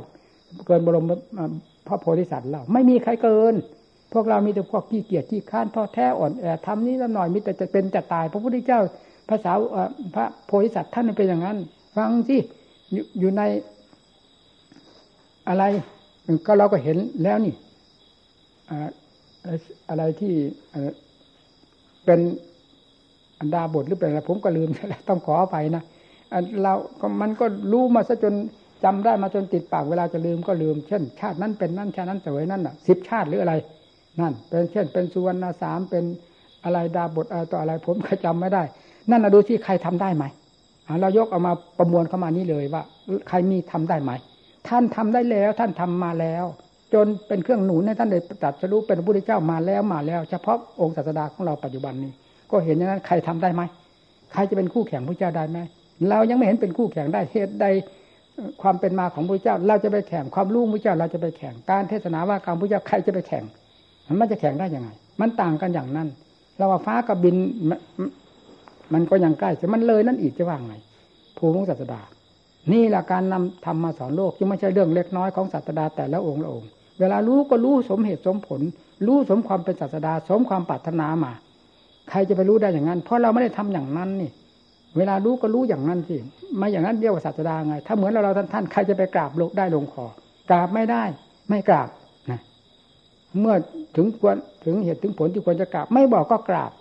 [0.68, 1.06] เกินบรม
[1.88, 3.54] พระโพธิสัตว์เราไม่มีใครเกิน
[4.14, 8.80] พวกเรามีแต่พวกขี้เกียจขี้ข้านท้อแท้อ่อนแอทำนี้ละหน่อยมีแต่จะเป็นจะตาย พระพุทธเจ้า
[9.30, 9.52] ภาษา
[10.16, 11.58] พระโพธิสัตว์ท่านเป็นอย่างนั้น
[11.98, 12.38] ฟังสิ
[13.20, 13.42] อยู่ใน
[15.50, 15.64] อะไร
[16.46, 17.56] ก็เราก็เห็นแล้วนี่
[19.90, 20.34] อะไรที่
[22.06, 22.20] เป็น
[23.40, 25.84] อันดาบทหรือเป็นอะไรผมก็ลืมแล้วต้องขออภัยนะ
[26.64, 26.74] เรา
[27.22, 28.34] มันก็รู้มาซะจน
[28.84, 33.54] จำได้มาจนติดปากเวลาจะลืมก็ลืม เช่น ชาตินั้นเป็นนั่นชาตินั้นสวยนั่นอะสิบชาติหรืออะไร
[34.20, 36.04] นั่น เป็นเช่น เป็นสุวรรณสามเป็น
[36.64, 38.64] อะไรดาบทอะไรต่ออะไรผมก็จำไม่ได้
[39.10, 40.26] นั่นนะดูที่ใครทำได้ไหม
[41.02, 42.84] เรายกเอามาประมวลเข้ามานี้เลยว่า
[43.28, 44.12] ใครมีทำได้ไหม
[44.68, 46.46] ท่านทำได้แล้ว ท่านทำมาแล้ว
[46.94, 52.12] จนเป็นเครื่องหนุนให้ท่านได้ตรัสรู้เป็นพระพุทธเจ้ามาแล้วมาแล้ว เฉพาะองค์ศาสดาของเราปัจจุบันนี้
[52.52, 53.62] ก็เห็นอย่างนั้นใครทำได้ไหม
[54.34, 55.60] ใครจะเป็นคู่แข่งพระเจ้าได้ไหม
[56.10, 57.66] เรายังไม่เห็นเป็นคู่แข่งได้เหตุใด
[58.62, 63.44] ความเป็นมาของพระเจ้า เราจะไปแข่งความรู้พระเจ้าเราจะไปแข่งการเทศนาว่าการพระเจ้าใครจะไปแข่ง
[64.20, 64.90] มันจะแข่งได้ยังไง
[65.22, 66.08] มันต่างกันอย่างนั้น
[66.58, 67.36] เราว่าฟ้ากับบิน
[68.94, 70.76] มันก็ยังใกล้แต่มันเลยนั่นอีกจะว่าไง
[71.38, 72.02] ภูมิศาสดา
[72.74, 78.62] นี่แหละการนำทำมาสอนโลกที่ไม่ใช่เรื่องเล็กน้อยของศาสดาแต่ละองค์ละองค์ เวลารู้ก็รู้สมเหตุสมผล
[79.08, 81.32] รู้สมความเป็นศาสดา สมความปรารถนามา
[82.10, 84.32] ใครจะไปรู้ได้อย่างนั้น เพราะเราไม่ได้ทำอย่างนั้นนี่
[84.98, 86.18] เวลารู้ก็รู้อย่างนั้นสิ
[86.58, 90.06] ไม่อย่างนั้นเรียกว่าศาสดาไง ถ้าเหมือนเราเราท่านท่านใครจะไปกราบลกได้ลงคอ
[90.50, 91.04] กราบไม่ได้
[91.50, 91.90] ไม่กราบ
[92.32, 92.40] นะ
[93.40, 93.56] เมื่อ
[93.96, 94.36] ถึงควร
[94.66, 96.72] ถึงเหตุถึงผลที่ควรจะกราบ ไม่บอกก็กราบ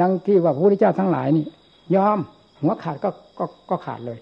[0.00, 1.44] ดังที่ว่าพระพุทธเจ้าทั้งหลายนี่
[1.94, 2.18] ยอม
[2.62, 4.18] หัวขาดก็ก็ก็ขาดเลย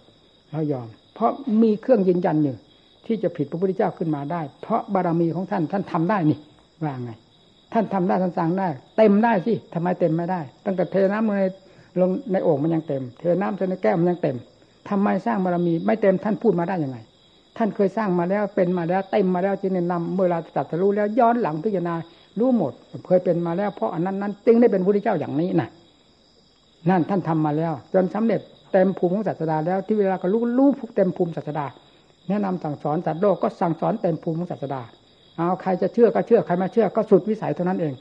[0.54, 1.30] เรายอม เพราะ
[1.62, 2.56] มีเครื่องยืนยันอยู่
[3.06, 6.38] ที่จะผิดพระพุทธเจ้าขึ้นมาได้ เพราะบารมีของท่านท่านทำได้นี่
[6.84, 7.10] ว่าไง
[7.72, 11.42] ท่านทำได้ท่านสั่งได้ เต็มได้สิทำไมเต็มไม่ได้ ตั้งแต่เทน้ำลงใน
[12.00, 14.36] ลงในโอ่งมันยังเต็ม เทน้ำในแก้วมันยังเต็ม
[14.88, 16.98] ทำไมสร้างบารมีไม่เต็มท่านพูดมาได้ยังไง
[17.56, 21.94] ท่านเคยสร้างมาแล้วเป็นมาแล้วเต็มมาแล้วจึงแนะนำเวลาตัดรู้แล้วย้อนหลังพิจารณา
[22.38, 22.72] รู้หมด
[23.06, 25.68] เคยเป็นมาแล้วเพราะอันนั้นนั้นจึงได้เป็นพระพุทธเจ้าอย่างนี้นะ
[26.90, 28.40] นั่นท่านทำมาแล้ว จนสำเร็จ
[28.74, 31.66] เต็มภูมิของศาสดาแล้วที่เวลาก็รู้รู้เต็มภูมิศาสดา
[32.28, 34.82] แนะนำสั่งสอนสัตว์โลกก็สั่งสอนเต็มภูมิของศาสดา
[35.36, 37.94] เอาใครจะเชื่อก็เชื่อใครมาเชื่อก็สุดวิสัยเท่านั้นเอง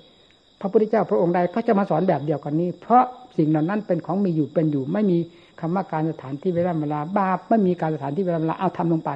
[0.59, 3.03] พระพุทธเจ้าพระองค์ใดก็จะมาสอนแบบเดียวกันนี้ เพราะ
[3.38, 5.17] สิ่งเหล่านั้นเป็นของมีอยู่เป็นอยู่ ไม่มี
[5.59, 9.11] คำว่าการสถานที่เวลาเวลาบาปไม่มีการสถานที่เวลาเวลาเอาทำลงไป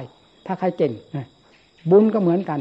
[0.46, 0.92] ถ้าใครเก่ง
[1.90, 2.60] บุญก็เหมือนกัน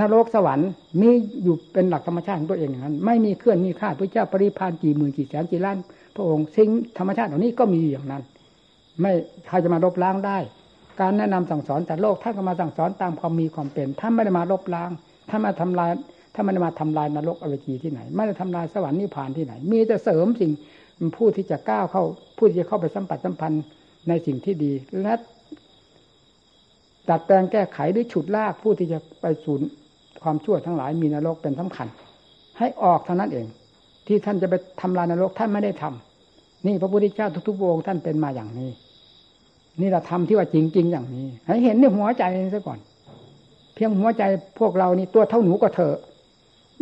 [0.00, 0.68] นรกสวรรค์
[1.00, 1.10] มี
[1.42, 5.78] อยู่เป็นหลักธรรมชาติของตัวเองอย่างนั้น ไม่มีเคลื่อนมีค่าพระเจ้าปริพานกี่หมื่นกี่แสนกี่ล้าน
[6.14, 8.22] พระองค์สิ่งธรรมชาติเหล่านี้ก็มีอย่างนั้น
[9.00, 9.12] ไม่
[9.48, 10.38] ใครจะมาลบล้างได้
[11.00, 14.90] การแนะนำสั่งสอนแต่โลกท่านก็มาสั่งสอนตามความมีความเป็นท่านไม่ได้มาลบล้าง
[15.28, 15.90] ท่านมาทำลาย
[16.34, 20.52] ท่านไม่ได้มาทำลายนรกอเวจีที่ไหน ไม่ได้ทำลายสวรรค์นิพพานที่ไหน มีแต่เสริมสิ่ง
[21.16, 22.04] ผู้ที่จะก้าวเข้า
[22.38, 23.64] ผู้ที่จะเข้าไปสัมผัสสัมพันธ์
[24.08, 25.14] ในสิ่งที่ดีและ
[27.08, 29.56] ตัดแปลงแก้ไขหรือฉุดลากผู้ที่จะไปสู่
[30.22, 31.88] ความชั่วทั้งหลายมีนรกเป็นสำคัญ
[32.58, 33.46] ให้ออกเท่านั้นเอง
[34.06, 38.70] ที่ท่านจะไปทำลายนรกท่านไม่ได้ทำนี่พระพุทธเจ้าทุกๆองค์ท่านเป็นมาอย่างนี้
[39.80, 42.24] นี่เราทำที่ว่าจริง ๆ อย่างนี้ ให้เห็นในหัวใจ
[42.54, 42.78] ซะก่อน
[43.74, 44.22] เพียงหัวใจ
[44.58, 45.96] พวกเรานี่ตัวเท่าหนูก็เถอะ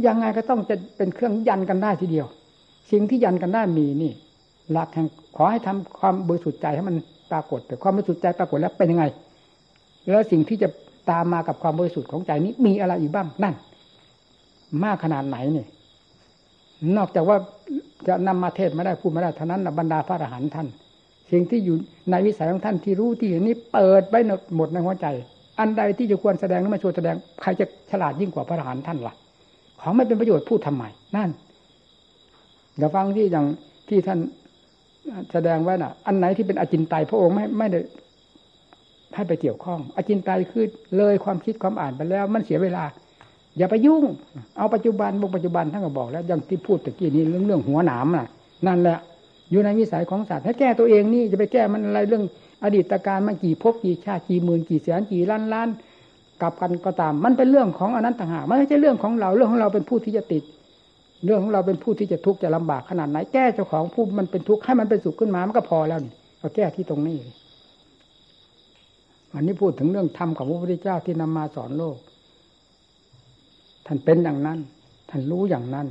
[0.06, 2.26] ยังไงก็ต้องจะเป็นเครื่องยันกันได้ทีเดียว
[2.90, 4.12] สิ่งที่ยันกันได้มีนี่
[4.72, 5.06] หลักแห่ง
[5.36, 6.96] ขอให้ทำความบริสุทธิ์ใจให้มัน
[7.30, 9.04] ปรากฏแต่ความบริสุทธิ์ใจปรากฏแล้วเป็นยังไง
[10.08, 10.68] แล้วสิ่งที่จะ
[11.10, 13.54] ตามมากับความบริสุทธิ์ของใจนี้มีอะไรอีกบ้างนั่น
[14.84, 15.66] มากขนาดไหนเนี่ย
[16.96, 17.36] นอกจากว่า
[18.08, 20.68] จะนำมาเทศไม่ได้พูดไม่ได้เท่านั้นบรรดาพระอรหันต์ท่าน
[21.32, 21.76] สิ่งที่อยู่
[22.10, 24.20] ในวิสัยของท่านที่รู้ที่เห็นนี้เปิดไว้
[24.56, 25.06] หมดในหัวใจ
[25.58, 29.14] อันใดที่จะควรแสดงหรือไม่ควรแสดงใครจะฉลาดยิ่งกว่าพระอรหันต์ท่านล่ะ
[29.80, 30.84] ของไม่เป็นประโยชน์พูดทำไม
[31.16, 31.30] นั่น
[32.76, 33.46] เดี๋ยวฟังที่อย่าง
[33.88, 34.18] ที่ท่าน
[35.32, 37.80] แสดงไว้น่ะ อันไหนที่เป็นอจินไตยพระองค์ไม่ไม่ได้
[39.14, 40.64] ให้ไปเกี่ยวข้อง อจินไตยคือ
[40.96, 42.84] เลยความคิดความอ่านไปแล้วมันเสียเวลา
[43.58, 44.04] อย่าไปยุ่ง
[44.56, 48.26] เอาปัจจุบันบงปัจจุบันท่านก็บอกแล้วอย่างที่พูดตะกี้นี้เรื่องเรื่องหัวหนามน่ะ
[48.66, 48.98] นั่นแหละ
[49.50, 52.24] อยู่ในวิสัยของสัตว์ให้แก้ตัวเองนี่จะไปแก้มันอะไรเรื่อง
[52.64, 55.68] อดีตการมันกี่พบกี่ชาติกี่หมื่นกี่แสนกี่ล้านล้าน
[56.40, 60.42] กลับกันก็ตาม มันเป็นเรื่องของอนันต่างหากไม่ใช่เรื่องของเราเรื่องของเราเป็นผู้ที่จะติด
[61.24, 67.18] เรื่องของเราเป็นผู้ที่จะทุกข์จะลำบากขนาดไหนแก้เจ้าของผู้มันเป็นทุกข์ให้มันเป็นสุขขึ้นมามันก็พอแล้วนี่ก็แก้ที่ตรงนี้
[69.32, 71.96] วันนี้พูดถึงเรื่องธรรมของพระพุทธเจ้าที่นำมาสอนโลก
[73.92, 74.58] ท่านเป็นอย่างนั้น
[75.10, 75.86] ท่านรู้อย่างนั้น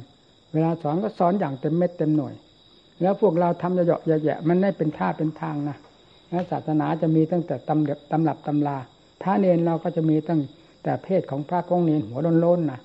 [0.53, 2.33] เวลาสอนก็สอนอย่างเต็มเม็ดเต็มหน่วย
[3.01, 5.77] แล้วพวกเราทำเยาะแยะมันได้เป็นท่าเป็นทางนะ
[6.29, 8.77] แล้วศาสนาจะมีตั้งแต่ตำตำรับตำรา
[9.21, 10.41] พระเนนเราก็จะมีตั้ง
[10.83, 12.79] แต่เพศของพระกองเนนหัวโล้นๆนะ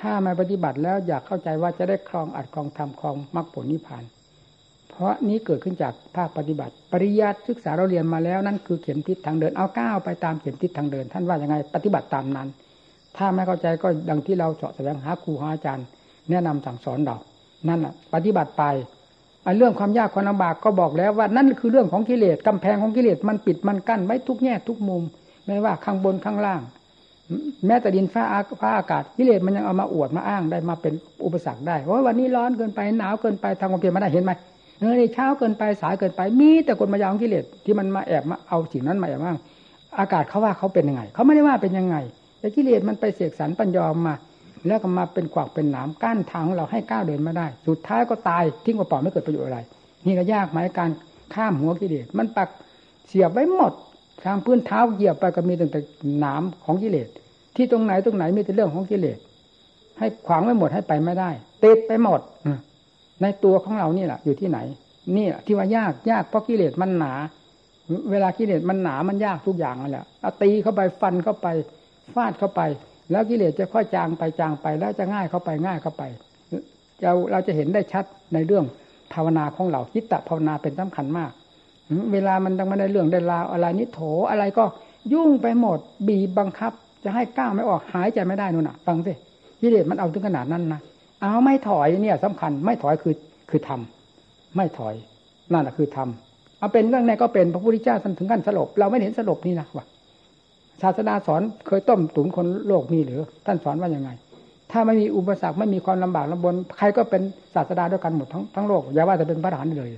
[0.00, 4.04] ถ้ามาปฏิบัติแล้วอยากเข้าใจว่าจะได้ครองอัดครองธรรมครองมรรคผลนิพพาน
[4.90, 12.48] เพราะนี้เกิดขึ้นจากภาคปฏิบัติ ปริยัติศึกษาเราเรียนมาแล้วนั่นคือเข็มทิศทางเดินเอาก้าวไปตามเข็มทิศทางเดิน ท่านว่ายังไงปฏิบัติตามนั้น
[13.18, 15.86] ถ้าไม่เข้าใจก็ดังที่เราเสาะแสวงหาครูหาอาจารย์
[16.30, 17.16] แนะนำสั่งสอนเรา
[17.68, 18.64] นั่นแหะปฏิบัติไป
[19.56, 25.02] เรื่องความยากความลำบากก็บอกแล้วว่านั่นคือเรื่องของกิเลสกำแพงของกิเลสมันปิดมันกั้นไว้ทุกแง่ทุกมุม
[25.46, 26.60] ไม่ว่าข้างบนข้างล่าง
[27.66, 28.22] แม้แต่ดินฟ้า
[28.60, 30.94] ฟ้าอากาศกิเลสมันยังเอามาอวดมาอ้างได้มาเป็น
[31.24, 34.32] อุปสรรคได้ว่าวันนี้ร้อนเกินไปหนาวเกินไปทำความเพียรมาได้เห็นไหม
[34.80, 39.38] เออในเช้าเกินไปสายเกินไปมีแต่กลมายาของกิเลสที่มันมาแอบมาเอาสิ่งนั้นมาแอบอ้าง
[39.98, 41.96] อากาศเขาว่าเขาเป็นยังไงเขาไม่ได้ว่าเป็นยังไง
[42.38, 44.14] แต่กิเลสมันไปเสกสรรปัญญามมา
[44.66, 49.58] แล้วก็มาเป็นขวากเป็นหนามกั้นทางเราให้ก้าวเดินมาได้ สุดท้ายก็ตายทิ้งกระป๋องไม่เกิดประโยชน์อะไร
[50.06, 50.90] นี่ก็ยากไหมการ
[51.34, 52.48] ข้ามหัวกิเลสมันปัก
[53.08, 53.72] เสียบไว้หมด
[54.24, 55.80] ทางพื้นเท้าเหยียบไปก็มีตั้งแต่
[56.18, 57.08] หนามของกิเลส
[57.56, 59.18] ที่ตรงไหนตรงไหนมีแต่เรื่องของกิเลส
[59.98, 61.30] ให้ขวางไว้หมดให้ไปไม่ได้
[61.64, 62.20] ติดไปหมด
[63.22, 64.58] ในตัวของเรานี่แหละอยู่ที่ไหน
[65.16, 67.12] นี่ที่ว่ายากยากเพราะกิเลสมันหนา
[68.10, 71.46] เวลากิเลสมันหนามันยากทุกอย่างนั่นแหละเอาตีเข้าไปฟันเข้าไป
[72.14, 72.60] ฟาดเข้าไป
[73.10, 76.02] แล้วกิเลสจะค่อยจางไปจางไป แล้วจะง่ายเข้าไปง่ายเข้าไป
[77.02, 78.04] เราเราจะเห็นได้ชัด
[78.34, 78.64] ในเรื่อง
[79.12, 81.30] ภาวนาของเราคิตตภาวนาเป็นสำคัญมาก
[82.12, 84.00] เวลามันต้องมาได้เรื่องได้ราวอะไรนิโถ
[84.30, 84.64] อะไรก็
[85.12, 85.78] ยุ่งไปหมด
[86.08, 86.72] บีบบังคับ
[87.04, 89.12] จะให้ก้าวไม่ออกหายใจไม่ได้นู่นน่ะฟังสิ
[89.60, 90.80] กิเลสมันเอาถึงขนาดนั้นนะ
[91.20, 93.14] เอาไม่ถอยเนี่ยสำคัญไม่ถอยคือ
[93.50, 94.94] คือทำไม่ถอย
[95.52, 99.84] นั่นแหละคือทำเอาเป็นเรื่องไหนก็เป็นพระพุทธเจ้าท่านถึงขั้นสลบ เราไม่เห็นสลบนี่นะว่ะ
[100.82, 104.10] ศาสนาสอนเคยต้มตุ๋นคนโลกมีหรือ ท่านสอนว่ายังไง
[104.72, 107.22] ถ้าไม่มีอุปสรรคไม่มีความลำบากลำบน ใครก็เป็น
[107.54, 109.90] ศาสดาด้วยกันหมดทั้งทั้งโลกอย่าว่าจะเป็นพระอรหันต์เลย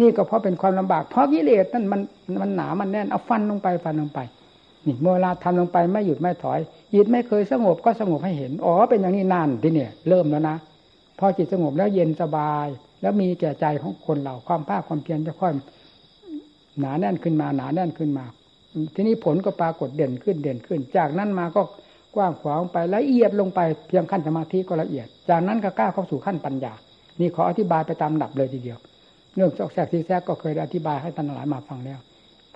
[0.00, 2.00] นี่ก็เพราะเป็นความลำบากเพราะกิเลสนั่นมัน
[2.40, 4.18] มันหนามันแน่นเอาฟันลงไปฟันลงไป
[4.86, 6.58] นี่เมื่อเวลาทำลงไปไม่หยุดไม่ถอย
[6.94, 10.56] จิตไม่เคยสงบก็สงบให้เห็นอ๋อเป็นอย่างนี้นานที่เนี่ย เริ่มแล้วนะ
[11.18, 12.66] พอจิตสงบแล้วเย็นสบาย
[13.00, 15.52] แล้วมีแก่ใจของคนเราความภาคความเพียรจะค่อย
[16.80, 18.24] หนาแน่นขึ้นมาหนาแน่นขึ้นมา
[18.94, 21.62] ทีนี้ผลก็ปรากฏเด่นขึ้นเด่นขึ้น จากนั้นมาก็
[22.14, 26.72] กว้างขวางไปละเอียดลงไปเพียงขั้นสมาธิก็ละเอียด จากนั้นก็ก้าวเข้าสู่ขั้นปัญญา
[27.20, 28.78] นี่ขออธิบายไปตามดับเลยทีเดียว
[29.34, 31.98] เรื่องจอกแสกทีแทกก็เคยอธิบายให้ท่านหลายมาฟังแล้ว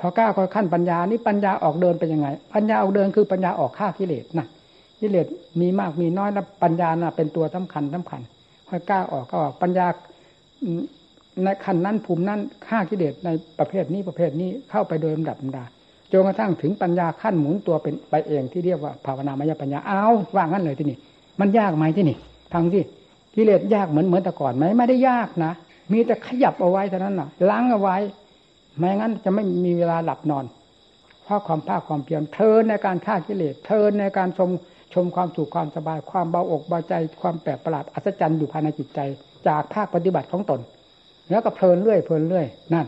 [0.00, 4.46] พอก้าวเข้าขั้นปัญญานี่ปัญญาออกเดินเป็นยังไง ปัญญาออกเดินคือปัญญาออกฆ่ากิเลสนะ
[5.00, 5.26] กิเลส
[5.60, 8.20] มีมากมีน้อยแล้วปัญญาน่ะเป็นตัวสำคัญสำคัญ
[8.68, 9.86] ค่อยก้าวออกก็ออกปัญญา
[11.44, 15.64] ในขั้นนั้นภูมินั้นฆ่ากิเลสในประเภทนี้ประเภทนี้เข้าไปโดยลำดับลำดา
[16.14, 20.04] จนกระทั่งถึงปัญญาขั้นหมุนตัวเป็นไปเองที่เรียกว่าภาวนามยปัญญาเอา
[20.34, 20.98] ว่างั้นเลยที่นี่
[21.40, 22.16] มันยากไหมที่นี่
[22.52, 22.82] ทางที่
[23.34, 25.52] กิเลสยากเหมือนเหมือนแต่ก่อนไหมไม่ได้ยากนะ
[25.92, 27.96] มีแต่ขยับเอาไว้เท่านั้นน่ะล้างเอาไว้
[28.78, 30.44] ไม่งั้นจะไม่มีเวลาหลับนอน
[31.24, 34.50] เพราะความภาคความเพียรเทินในการฆ่ากิเลสเทินในการชม
[34.94, 39.00] ชมความสุขความสบายความเบาอกเบาใจความแปลกประหลาดอัศจรรย์อยู่ภายในจิตใจ
[39.48, 40.60] จากภาคปฏิบัติของตน
[41.30, 42.86] แล้วก็เพลินเรื่อยเพลินเรื่อยนั่น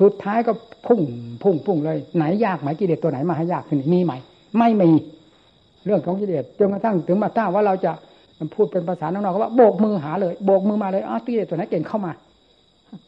[0.00, 0.52] สุดท้ายก็
[0.86, 1.00] พุ่ง
[1.42, 4.12] พุ่งพุ่งเลย ไหนยากไหมกิเลสตัวไหนมาให้ยากขึ้นมีไหม
[4.58, 4.90] ไม่มี
[5.84, 7.92] เรื่องของกิเลสจนกระทั่งถึงมาถ้าว่าเราจะ
[8.54, 12.12] พูดเป็นภาษาน้องๆก็ว่าโบกมือหาเลยโบกมือมาเลยอ้าวกิเลสตัวไหนเก่งเข้ามา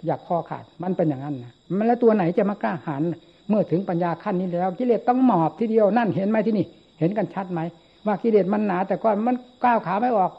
[0.07, 3.03] อยากคอขาดมันเป็นอย่างนั้นนะมันแล้วตัวไหนจะมากล้าหาญ
[3.49, 6.66] เมื่อถึงปัญญาขั้นนี้แล้ว กิเลสต้องหมอบทีเดียวนั่นเห็นไหมที่นี่
[6.99, 7.61] เห็นกันชัดไหม
[8.07, 10.32] ว่ากิเลสมันหนา แต่ก่อนมันก้าวขาไม่ออก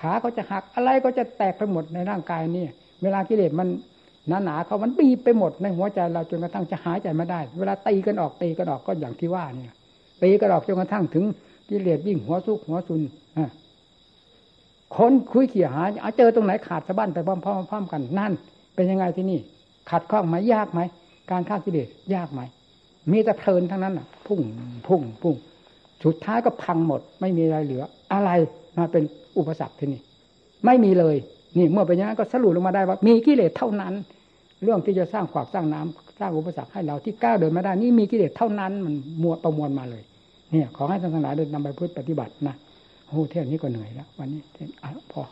[0.00, 2.64] ขาก็จะหักอะไรก็จะแตกไปหมดในร่างกายนี่
[3.02, 3.68] เวลากิเลสมัน
[4.28, 9.72] หนาหนาเขามันบีบไปหมดในหัวใจเราจนกระทั่งจะหายใจไม่ได้ เวลาตีกันออกตีกันออกก็อย่างที่ว่าเนี่ย
[10.22, 11.24] ตีกันออกจนกระทั่งถึง
[11.68, 13.00] กิเลสวิ่งหัวซุกหัวซุน
[14.96, 18.32] คนคุยเขี่ยหาเอาเจอตรงไหนขาดสะบั้นไปพร้อมๆกันนั่น
[18.74, 19.38] เป็นยังไงที่นี่
[19.90, 20.80] ขัดข้องไหมยากไหม
[21.30, 22.40] การฆ่ากิเลสยากไหม
[23.10, 24.40] มีแต่เพลินทั้งนั้นอะ พุ่ง
[24.86, 25.36] พุ่งพุ่ง
[26.04, 28.30] สุดท้ายก็พังหมด ไม่มีอะไรเหลือ อะไร
[28.78, 29.02] มาเป็น
[29.38, 30.00] อุปสรรคที่นี่
[30.66, 31.16] ไม่มีเลย
[31.58, 33.94] นี่เมื่อเป็นอย่างนั้นก็สรุปลงมาได้ว่า มีกิเลสเท่านั้น
[34.66, 40.02] เรื่องที่จะสร้างขวากสร้างน้ำสร้างอุปสรรคให้เราที่ก้าวเดินมาได้นี่มีกิเลสเท่านั้นมันมัวประมวลมาเลย
[40.52, 42.54] เนี่ย ขอให้ท่านทั้งหลายเดินนำไปพุทธปฏิบัตินะ
[43.08, 44.40] โอ้เท่านี้ก็เหนื่อยแล้ว วันนี้
[44.82, 45.22] อพอ